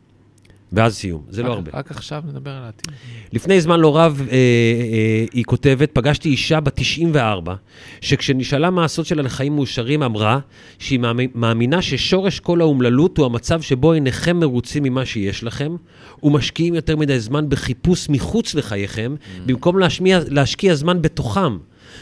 ואז 0.72 0.94
סיום, 0.96 1.22
זה 1.28 1.42
לא 1.42 1.48
רק- 1.48 1.54
הרבה. 1.54 1.70
רק 1.74 1.90
עכשיו 1.90 2.22
נדבר 2.28 2.50
על 2.50 2.62
העתיד. 2.64 2.92
לפני 3.32 3.60
זמן 3.60 3.80
לא 3.80 3.96
רב, 3.98 4.22
אה, 4.28 4.34
אה, 4.34 5.24
היא 5.32 5.44
כותבת, 5.44 5.90
פגשתי 5.92 6.28
אישה 6.28 6.60
בת 6.60 6.72
94, 6.76 7.54
שכשנשאלה 8.00 8.70
מה 8.70 8.84
הסוד 8.84 9.06
שלה 9.06 9.22
לחיים 9.22 9.54
מאושרים, 9.54 10.02
אמרה 10.02 10.38
שהיא 10.78 10.98
מאמי- 10.98 11.28
מאמינה 11.34 11.82
ששורש 11.82 12.40
כל 12.40 12.60
האומללות 12.60 13.18
הוא 13.18 13.26
המצב 13.26 13.60
שבו 13.60 13.92
אינכם 13.92 14.36
מרוצים 14.40 14.82
ממה 14.82 15.06
שיש 15.06 15.44
לכם, 15.44 15.76
ומשקיעים 16.22 16.74
יותר 16.74 16.96
מדי 16.96 17.20
זמן 17.20 17.48
בחיפוש 17.48 18.08
מחוץ 18.08 18.54
לחייכם, 18.54 19.14
במקום 19.46 19.78
להשמיע, 19.78 20.18
להשקיע 20.28 20.74
זמן 20.74 21.02
בתוכם. 21.02 21.58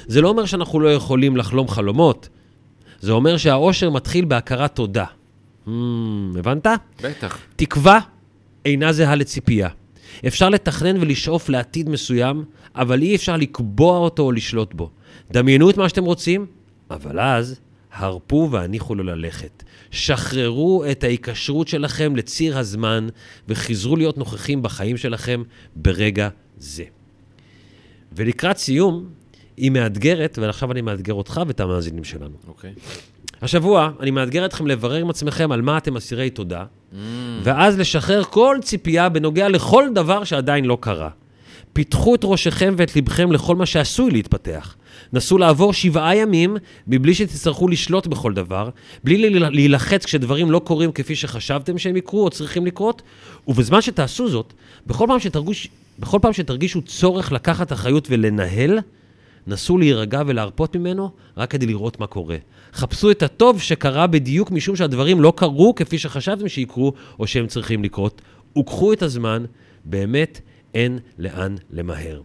זה 0.07 0.21
לא 0.21 0.29
אומר 0.29 0.45
שאנחנו 0.45 0.81
לא 0.81 0.95
יכולים 0.95 1.37
לחלום 1.37 1.69
חלומות, 1.69 2.29
זה 3.01 3.13
אומר 3.13 3.37
שהאושר 3.37 3.91
מתחיל 3.91 4.25
בהכרת 4.25 4.75
תודה. 4.77 5.05
Hmm, 5.67 5.71
הבנת? 6.39 6.67
בטח. 7.03 7.39
תקווה 7.57 7.99
אינה 8.65 8.93
זהה 8.93 9.15
לציפייה. 9.15 9.69
אפשר 10.27 10.49
לתכנן 10.49 10.97
ולשאוף 11.01 11.49
לעתיד 11.49 11.89
מסוים, 11.89 12.45
אבל 12.75 13.03
אי 13.03 13.17
אפשר 13.17 13.37
לקבוע 13.37 13.99
אותו 13.99 14.23
או 14.23 14.33
לשלוט 14.33 14.75
בו. 14.75 14.91
דמיינו 15.33 15.71
את 15.71 15.77
מה 15.77 15.89
שאתם 15.89 16.05
רוצים, 16.05 16.47
אבל 16.91 17.21
אז 17.21 17.61
הרפו 17.93 18.49
והניחו 18.53 18.95
לו 18.95 19.05
ללכת. 19.05 19.63
שחררו 19.91 20.85
את 20.91 21.05
ההיקשרות 21.05 21.69
שלכם 21.69 22.17
לציר 22.17 22.59
הזמן 22.59 23.09
וחזרו 23.49 23.97
להיות 23.97 24.19
נוכחים 24.19 24.63
בחיים 24.63 24.97
שלכם 24.97 25.43
ברגע 25.77 26.29
זה. 26.59 26.85
ולקראת 28.13 28.57
סיום, 28.57 29.09
היא 29.57 29.71
מאתגרת, 29.71 30.39
ועכשיו 30.43 30.73
אני 30.73 30.81
מאתגר 30.81 31.15
אותך 31.15 31.41
ואת 31.47 31.61
המאזינים 31.61 32.05
שלנו. 32.05 32.37
אוקיי. 32.49 32.73
השבוע 33.43 33.91
אני 34.01 34.11
מאתגר 34.11 34.45
אתכם 34.45 34.67
לברר 34.67 34.97
עם 34.97 35.11
עצמכם 35.11 35.53
על 35.53 35.63
מה 35.63 35.79
אתם 35.79 35.97
אסירי 35.97 36.31
תודה, 36.31 36.65
ואז 37.43 37.79
לשחרר 37.79 38.25
כל 38.25 38.57
ציפייה 38.63 39.09
בנוגע 39.09 39.49
לכל 39.49 39.85
דבר 39.95 40.25
שעדיין 40.25 40.65
לא 40.65 40.79
קרה. 40.81 41.09
פיתחו 41.73 42.15
את 42.15 42.21
ראשכם 42.25 42.75
ואת 42.79 42.97
לבכם 42.97 43.33
לכל 43.33 43.57
מה 43.57 43.67
שעשוי 43.67 44.11
להתפתח. 44.11 44.77
נסו 45.13 45.39
לעבור 45.39 45.73
שבעה 45.73 46.17
ימים 46.17 46.57
מבלי 46.87 47.15
שתצטרכו 47.15 47.69
לשלוט 47.69 48.07
בכל 48.07 48.35
דבר, 48.35 48.69
בלי 49.05 49.19
להיל- 49.19 49.49
להילחץ 49.49 50.05
כשדברים 50.05 50.51
לא 50.51 50.59
קורים 50.59 50.93
כפי 50.93 51.17
שחשבתם 51.17 51.79
שהם 51.79 51.97
יקרו 51.97 52.25
או 52.25 52.31
צריכים 52.31 52.67
לקרות, 52.67 53.03
ובזמן 53.49 53.81
שתעשו 53.81 54.29
זאת, 54.29 54.53
בכל 54.87 55.07
פעם, 55.09 55.21
שתרגיש, 55.21 55.69
בכל 55.99 56.19
פעם 56.23 56.33
שתרגישו 56.33 56.83
צורך 56.83 57.33
לקחת 57.33 57.73
אחריות 57.73 58.09
ולנהל, 58.11 58.79
נסו 59.47 59.79
להירגע 59.79 60.23
ולהרפות 60.27 60.77
ממנו 60.77 61.11
רק 61.37 61.51
כדי 61.51 61.67
לראות 61.67 62.01
מה 62.01 62.07
קורה. 62.07 62.37
חפשו 62.73 63.11
את 63.11 63.23
הטוב 63.23 63.61
שקרה 63.61 64.07
בדיוק 64.07 64.51
משום 64.51 64.77
שהדברים 64.77 65.21
לא 65.21 65.33
קרו 65.37 65.75
כפי 65.75 65.99
שחשבתם 65.99 66.49
שיקרו 66.49 66.93
או 67.19 67.27
שהם 67.27 67.47
צריכים 67.47 67.85
לקרות, 67.85 68.23
וקחו 68.59 68.93
את 68.93 69.03
הזמן, 69.03 69.45
באמת 69.85 70.41
אין 70.75 70.99
לאן 71.19 71.57
למהר. 71.71 72.21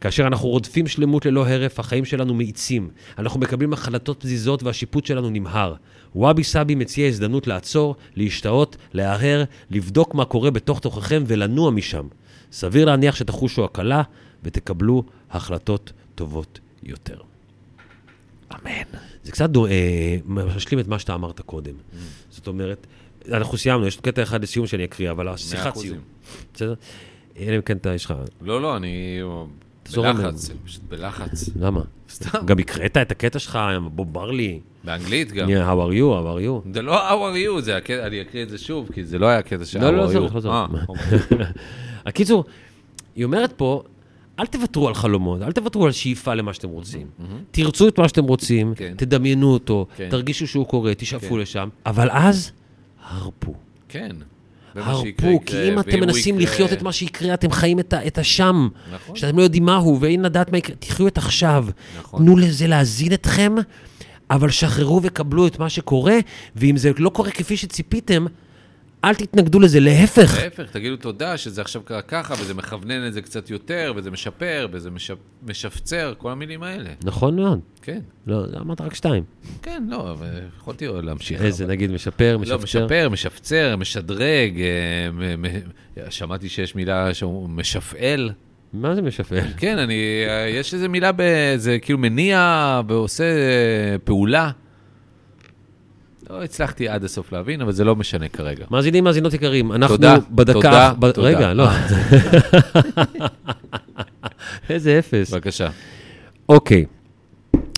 כאשר 0.00 0.26
אנחנו 0.26 0.48
רודפים 0.48 0.86
שלמות 0.86 1.26
ללא 1.26 1.48
הרף, 1.48 1.80
החיים 1.80 2.04
שלנו 2.04 2.34
מאיצים. 2.34 2.88
אנחנו 3.18 3.40
מקבלים 3.40 3.72
החלטות 3.72 4.20
פזיזות 4.20 4.62
והשיפוט 4.62 5.06
שלנו 5.06 5.30
נמהר. 5.30 5.74
וואבי 6.14 6.44
סאבי 6.44 6.74
מציע 6.74 7.08
הזדמנות 7.08 7.46
לעצור, 7.46 7.96
להשתאות, 8.16 8.76
להרהר, 8.92 9.44
לבדוק 9.70 10.14
מה 10.14 10.24
קורה 10.24 10.50
בתוך 10.50 10.80
תוככם 10.80 11.24
ולנוע 11.26 11.70
משם. 11.70 12.06
סביר 12.52 12.84
להניח 12.84 13.16
שתחושו 13.16 13.64
הקלה 13.64 14.02
ותקבלו 14.42 15.02
החלטות 15.30 15.92
טובות 16.14 16.58
יותר. 16.82 17.18
אמן. 18.54 18.70
זה 19.24 19.32
קצת 19.32 19.50
דו- 19.50 19.66
אה, 19.66 20.16
משלים 20.26 20.80
את 20.80 20.88
מה 20.88 20.98
שאתה 20.98 21.14
אמרת 21.14 21.40
קודם. 21.40 21.74
זאת 22.30 22.46
אומרת, 22.46 22.86
אנחנו 23.32 23.58
סיימנו, 23.58 23.86
יש 23.86 23.96
קטע 23.96 24.22
אחד 24.22 24.42
לסיום 24.42 24.66
שאני 24.66 24.84
אקריא, 24.84 25.10
אבל 25.10 25.28
השיחת. 25.28 25.76
סיום. 25.76 25.98
בסדר? 26.54 26.74
אלא 27.38 27.56
אם 27.56 27.62
כן 27.62 27.76
אתה, 27.76 27.94
יש 27.94 28.04
לך... 28.04 28.14
לא, 28.40 28.62
לא, 28.62 28.76
אני 28.76 29.18
בלחץ, 29.96 30.50
פשוט 30.64 30.82
בלחץ. 30.88 31.48
למה? 31.60 31.80
סתם. 32.10 32.46
גם 32.46 32.58
הקראת 32.58 32.96
את 32.96 33.10
הקטע 33.10 33.38
שלך 33.38 33.56
עם 33.56 33.88
בוב 33.92 34.12
ברלי. 34.12 34.60
באנגלית 34.84 35.32
גם. 35.32 35.48
Yeah, 35.48 35.52
how 35.52 35.90
are 35.90 35.94
you, 35.94 36.02
how 36.02 36.38
are 36.38 36.68
you. 36.68 36.72
זה 36.74 36.82
לא 36.82 37.10
how 37.10 37.34
are 37.34 37.58
you, 37.58 37.60
זה 37.60 37.76
הקטע, 37.76 38.06
אני 38.06 38.20
אקריא 38.22 38.42
את 38.42 38.48
זה 38.48 38.58
שוב, 38.58 38.88
כי 38.92 39.04
זה 39.04 39.18
לא 39.18 39.26
היה 39.26 39.42
קטע 39.42 39.64
של 39.64 39.78
how 39.78 39.82
are 39.82 39.84
you. 39.84 39.90
לא, 39.90 40.14
לא, 40.14 40.28
לא, 40.34 40.40
לא. 40.44 40.66
אוקיי. 40.88 41.18
הקיצור, 42.06 42.44
היא 43.16 43.24
אומרת 43.24 43.52
פה, 43.52 43.82
אל 44.40 44.46
תוותרו 44.46 44.88
על 44.88 44.94
חלומות, 44.94 45.42
אל 45.42 45.52
תוותרו 45.52 45.86
על 45.86 45.92
שאיפה 45.92 46.34
למה 46.34 46.52
שאתם 46.54 46.68
רוצים. 46.68 47.06
תרצו 47.50 47.88
את 47.88 47.98
מה 47.98 48.08
שאתם 48.08 48.24
רוצים, 48.24 48.74
כן. 48.76 48.94
תדמיינו 48.96 49.52
אותו, 49.52 49.86
כן. 49.96 50.08
תרגישו 50.10 50.46
שהוא 50.46 50.66
קורה, 50.66 50.94
תשאפו 50.94 51.34
כן. 51.34 51.38
לשם, 51.40 51.68
אבל 51.86 52.08
אז, 52.12 52.50
הרפו. 53.10 53.54
כן. 53.88 54.16
הרפו, 54.74 55.06
יקרה, 55.06 55.30
כי 55.46 55.68
אם 55.68 55.78
אתם 55.78 55.90
הוא 55.98 56.00
מנסים 56.00 56.40
יקרה- 56.40 56.52
לחיות 56.52 56.72
את 56.72 56.82
מה 56.82 56.92
שיקרה, 56.92 57.34
אתם 57.34 57.50
חיים 57.50 57.78
את, 57.78 57.92
ה- 57.92 58.06
את 58.06 58.18
השם. 58.18 58.68
נכון. 58.94 59.16
שאתם 59.16 59.36
לא 59.38 59.42
יודעים 59.42 59.64
מהו, 59.64 59.98
ואין 60.00 60.22
לדעת 60.22 60.52
מה 60.52 60.58
יקרה. 60.58 60.76
תחיו 60.76 61.06
את 61.06 61.18
עכשיו. 61.18 61.66
נכון. 61.98 62.22
תנו 62.22 62.36
לזה 62.36 62.66
להזין 62.66 63.12
אתכם, 63.12 63.54
אבל 64.30 64.50
שחררו 64.50 65.00
וקבלו 65.02 65.46
את 65.46 65.58
מה 65.58 65.68
שקורה, 65.68 66.18
ואם 66.56 66.76
זה 66.76 66.90
לא 66.98 67.10
קורה 67.10 67.30
כפי 67.30 67.56
שציפיתם, 67.56 68.26
אל 69.04 69.14
תתנגדו 69.14 69.60
לזה, 69.60 69.80
להפך. 69.80 70.38
להפך, 70.42 70.70
תגידו 70.70 70.96
תודה 70.96 71.36
שזה 71.36 71.60
עכשיו 71.60 71.82
קרה 71.82 72.02
ככה, 72.02 72.34
וזה 72.40 72.54
מכוונן 72.54 73.06
את 73.06 73.12
זה 73.12 73.22
קצת 73.22 73.50
יותר, 73.50 73.92
וזה 73.96 74.10
משפר, 74.10 74.68
וזה 74.72 74.90
משפ... 74.90 75.14
משפצר, 75.48 76.14
כל 76.18 76.30
המילים 76.30 76.62
האלה. 76.62 76.90
נכון 77.04 77.36
מאוד. 77.36 77.60
כן, 77.82 78.00
לא, 78.26 78.44
אמרת 78.60 78.80
רק 78.80 78.94
שתיים. 78.94 79.24
כן, 79.62 79.84
לא, 79.88 80.10
אבל 80.10 80.26
יכולתי 80.58 80.86
להמשיך. 81.02 81.42
איזה, 81.42 81.64
אבל- 81.64 81.72
נגיד, 81.72 81.90
משפר, 81.92 82.32
לא, 82.36 82.38
משפצר. 82.58 82.84
משפר, 82.84 83.08
משפצר, 83.08 83.76
משדרג, 83.76 84.60
אה, 84.60 84.66
מ- 85.12 85.42
מ- 85.42 85.60
שמעתי 86.10 86.48
שיש 86.48 86.74
מילה 86.74 87.14
שהוא 87.14 87.48
משפעל. 87.48 88.30
מה 88.72 88.94
זה 88.94 89.02
משפר? 89.02 89.40
כן, 89.56 89.78
אני, 89.78 89.94
אה, 90.28 90.48
יש 90.48 90.74
איזה 90.74 90.88
מילה, 90.88 91.12
ב- 91.16 91.22
זה 91.56 91.78
כאילו 91.78 91.98
מניע 91.98 92.40
ועושה 92.88 93.24
אה, 93.24 93.98
פעולה. 94.04 94.50
לא 96.30 96.42
הצלחתי 96.44 96.88
עד 96.88 97.04
הסוף 97.04 97.32
להבין, 97.32 97.60
אבל 97.60 97.72
זה 97.72 97.84
לא 97.84 97.96
משנה 97.96 98.28
כרגע. 98.28 98.64
מאזינים, 98.70 99.04
מאזינות 99.04 99.34
יקרים, 99.34 99.72
אנחנו 99.72 99.96
תודה, 99.96 100.16
בדקה... 100.30 100.52
תודה, 100.52 100.92
ב... 100.98 101.10
תודה. 101.10 101.28
רגע, 101.28 101.52
לא. 101.54 101.68
איזה 104.70 104.98
אפס. 104.98 105.30
בבקשה. 105.32 105.70
אוקיי, 106.48 106.84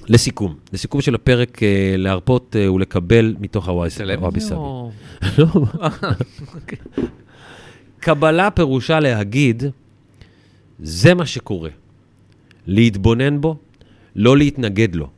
לסיכום. 0.09 0.55
לסיכום 0.73 1.01
של 1.01 1.15
הפרק, 1.15 1.63
אה, 1.63 1.95
להרפות 1.99 2.57
אה, 2.59 2.73
ולקבל 2.73 3.35
מתוך 3.41 3.69
הוואבי 3.69 3.91
סאבי. 3.91 4.55
או- 4.55 4.91
לא. 5.39 5.47
קבלה 8.01 8.51
פירושה 8.51 9.01
להגיד, 9.01 9.63
זה 10.79 11.15
מה 11.15 11.27
שקורה. 11.27 11.71
להתבונן 12.67 13.41
בו, 13.41 13.57
לא 14.17 14.37
להתנגד 14.37 14.95
לו. 14.95 15.09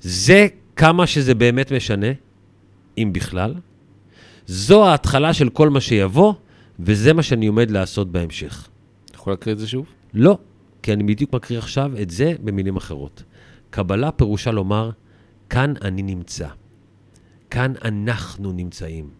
זה 0.00 0.46
כמה 0.76 1.06
שזה 1.06 1.34
באמת 1.34 1.72
משנה, 1.72 2.06
אם 2.98 3.10
בכלל. 3.12 3.54
זו 4.46 4.86
ההתחלה 4.86 5.34
של 5.34 5.48
כל 5.48 5.68
מה 5.68 5.80
שיבוא, 5.80 6.34
וזה 6.80 7.12
מה 7.12 7.22
שאני 7.22 7.46
עומד 7.46 7.70
לעשות 7.70 8.12
בהמשך. 8.12 8.68
אתה 9.04 9.14
יכול 9.14 9.32
להקריא 9.32 9.54
את 9.54 9.58
זה 9.58 9.68
שוב? 9.68 9.86
לא, 10.14 10.38
כי 10.82 10.92
אני 10.92 11.02
בדיוק 11.02 11.32
מקריא 11.32 11.58
עכשיו 11.58 11.92
את 12.02 12.10
זה 12.10 12.34
במילים 12.44 12.76
אחרות. 12.76 13.22
קבלה 13.70 14.10
פירושה 14.10 14.50
לומר, 14.50 14.90
כאן 15.50 15.74
אני 15.82 16.02
נמצא. 16.02 16.48
כאן 17.50 17.72
אנחנו 17.84 18.52
נמצאים. 18.52 19.10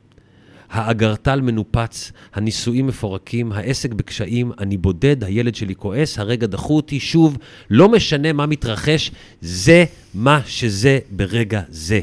האגרטל 0.70 1.40
מנופץ, 1.40 2.12
הנישואים 2.34 2.86
מפורקים, 2.86 3.52
העסק 3.52 3.92
בקשיים, 3.92 4.52
אני 4.58 4.76
בודד, 4.76 5.24
הילד 5.24 5.54
שלי 5.54 5.74
כועס, 5.74 6.18
הרגע 6.18 6.46
דחו 6.46 6.76
אותי, 6.76 7.00
שוב, 7.00 7.38
לא 7.70 7.88
משנה 7.88 8.32
מה 8.32 8.46
מתרחש, 8.46 9.10
זה 9.40 9.84
מה 10.14 10.40
שזה 10.46 10.98
ברגע 11.10 11.62
זה. 11.68 12.00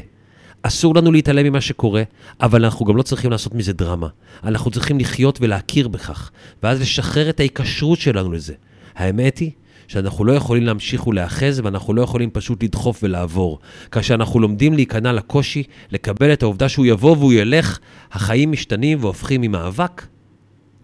אסור 0.62 0.94
לנו 0.94 1.12
להתעלם 1.12 1.46
ממה 1.46 1.60
שקורה, 1.60 2.02
אבל 2.40 2.64
אנחנו 2.64 2.86
גם 2.86 2.96
לא 2.96 3.02
צריכים 3.02 3.30
לעשות 3.30 3.54
מזה 3.54 3.72
דרמה. 3.72 4.08
אנחנו 4.44 4.70
צריכים 4.70 4.98
לחיות 4.98 5.38
ולהכיר 5.40 5.88
בכך, 5.88 6.30
ואז 6.62 6.80
לשחרר 6.80 7.30
את 7.30 7.40
ההיקשרות 7.40 7.98
שלנו 7.98 8.32
לזה. 8.32 8.54
האמת 8.94 9.38
היא 9.38 9.50
שאנחנו 9.88 10.24
לא 10.24 10.32
יכולים 10.32 10.64
להמשיך 10.64 11.06
ולהאחז, 11.06 11.60
ואנחנו 11.64 11.94
לא 11.94 12.02
יכולים 12.02 12.30
פשוט 12.30 12.62
לדחוף 12.62 13.00
ולעבור. 13.02 13.58
כאשר 13.90 14.14
אנחנו 14.14 14.40
לומדים 14.40 14.72
להיכנע 14.72 15.12
לקושי, 15.12 15.62
לקבל 15.90 16.32
את 16.32 16.42
העובדה 16.42 16.68
שהוא 16.68 16.86
יבוא 16.86 17.16
והוא 17.16 17.32
ילך, 17.32 17.78
החיים 18.12 18.52
משתנים 18.52 18.98
והופכים 19.00 19.40
ממאבק 19.40 20.06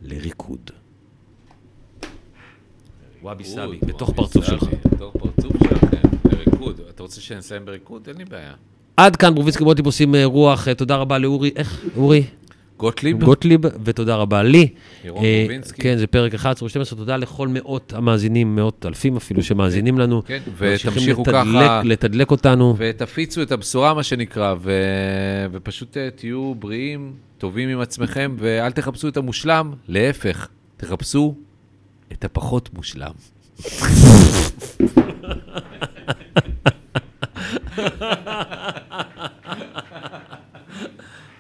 לריקוד. 0.03 0.71
וואבי 3.23 3.45
סאבי, 3.45 3.79
בתוך 3.87 4.11
פרצוף 4.11 4.45
שלך. 4.45 4.63
בתוך 4.93 5.17
פרצוף 5.17 5.53
שלכם, 5.63 6.09
בריקוד. 6.25 6.81
אתה 6.91 7.03
רוצה 7.03 7.21
שנסיים 7.21 7.65
בריקוד? 7.65 8.09
אין 8.09 8.17
לי 8.17 8.25
בעיה. 8.25 8.55
עד 8.97 9.17
כאן 9.17 9.35
ברובינסקי 9.35 9.65
בוא 9.65 9.75
טיפוסים 9.75 10.15
אה, 10.15 10.25
רוח, 10.25 10.69
אה, 10.69 10.75
תודה 10.75 10.97
רבה 10.97 11.19
לאורי, 11.19 11.51
איך? 11.57 11.85
אורי? 11.97 12.25
גוטליב? 12.79 13.25
גוטליב, 13.25 13.61
ותודה 13.85 14.17
רבה 14.17 14.43
לי. 14.43 14.69
ירון 15.05 15.25
אה, 15.25 15.43
גובינסקי. 15.43 15.83
כן, 15.83 15.99
זה 15.99 16.07
פרק 16.07 16.35
11 16.35 16.69
ו-12, 16.69 16.97
תודה 16.97 17.17
לכל 17.17 17.49
מאות 17.49 17.93
המאזינים, 17.97 18.57
מאות 18.57 18.87
אלפים 18.87 19.17
אפילו 19.17 19.43
שמאזינים 19.43 19.99
לנו. 19.99 20.23
כן, 20.25 20.39
ותמשיכו 20.59 21.25
ככה. 21.25 21.83
לתדלק 21.85 22.31
אותנו. 22.31 22.75
ותפיצו 22.79 23.43
את 23.43 23.53
הבשורה, 23.53 23.95
מה 23.95 24.03
שנקרא, 24.03 24.55
ו... 24.61 24.73
ופשוט 25.53 25.97
אה, 25.97 26.09
תהיו 26.17 26.55
בריאים, 26.55 27.13
טובים 27.39 27.69
עם 27.69 27.81
עצמכם, 27.81 28.37
ואל 28.39 28.73
תחפשו 28.73 29.09
את 29.09 29.17
המושלם, 29.17 29.73
להפך, 29.89 30.49
תחפשו 30.77 31.35
את 32.13 32.25
הפחות 32.25 32.71
מושלם. 32.75 33.13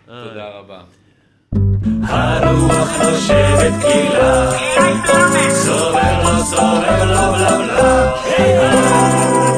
תודה 0.07 0.49
רבה. 0.49 0.81
הרוח 2.09 2.89
נושבת 3.03 3.73
קהילה, 3.83 4.51
סובר 5.51 6.23
לו, 6.23 6.45
סובר 6.45 7.05
לו, 7.05 7.33
בלה 7.33 7.59
בלה, 7.59 8.13
היי 8.23 9.56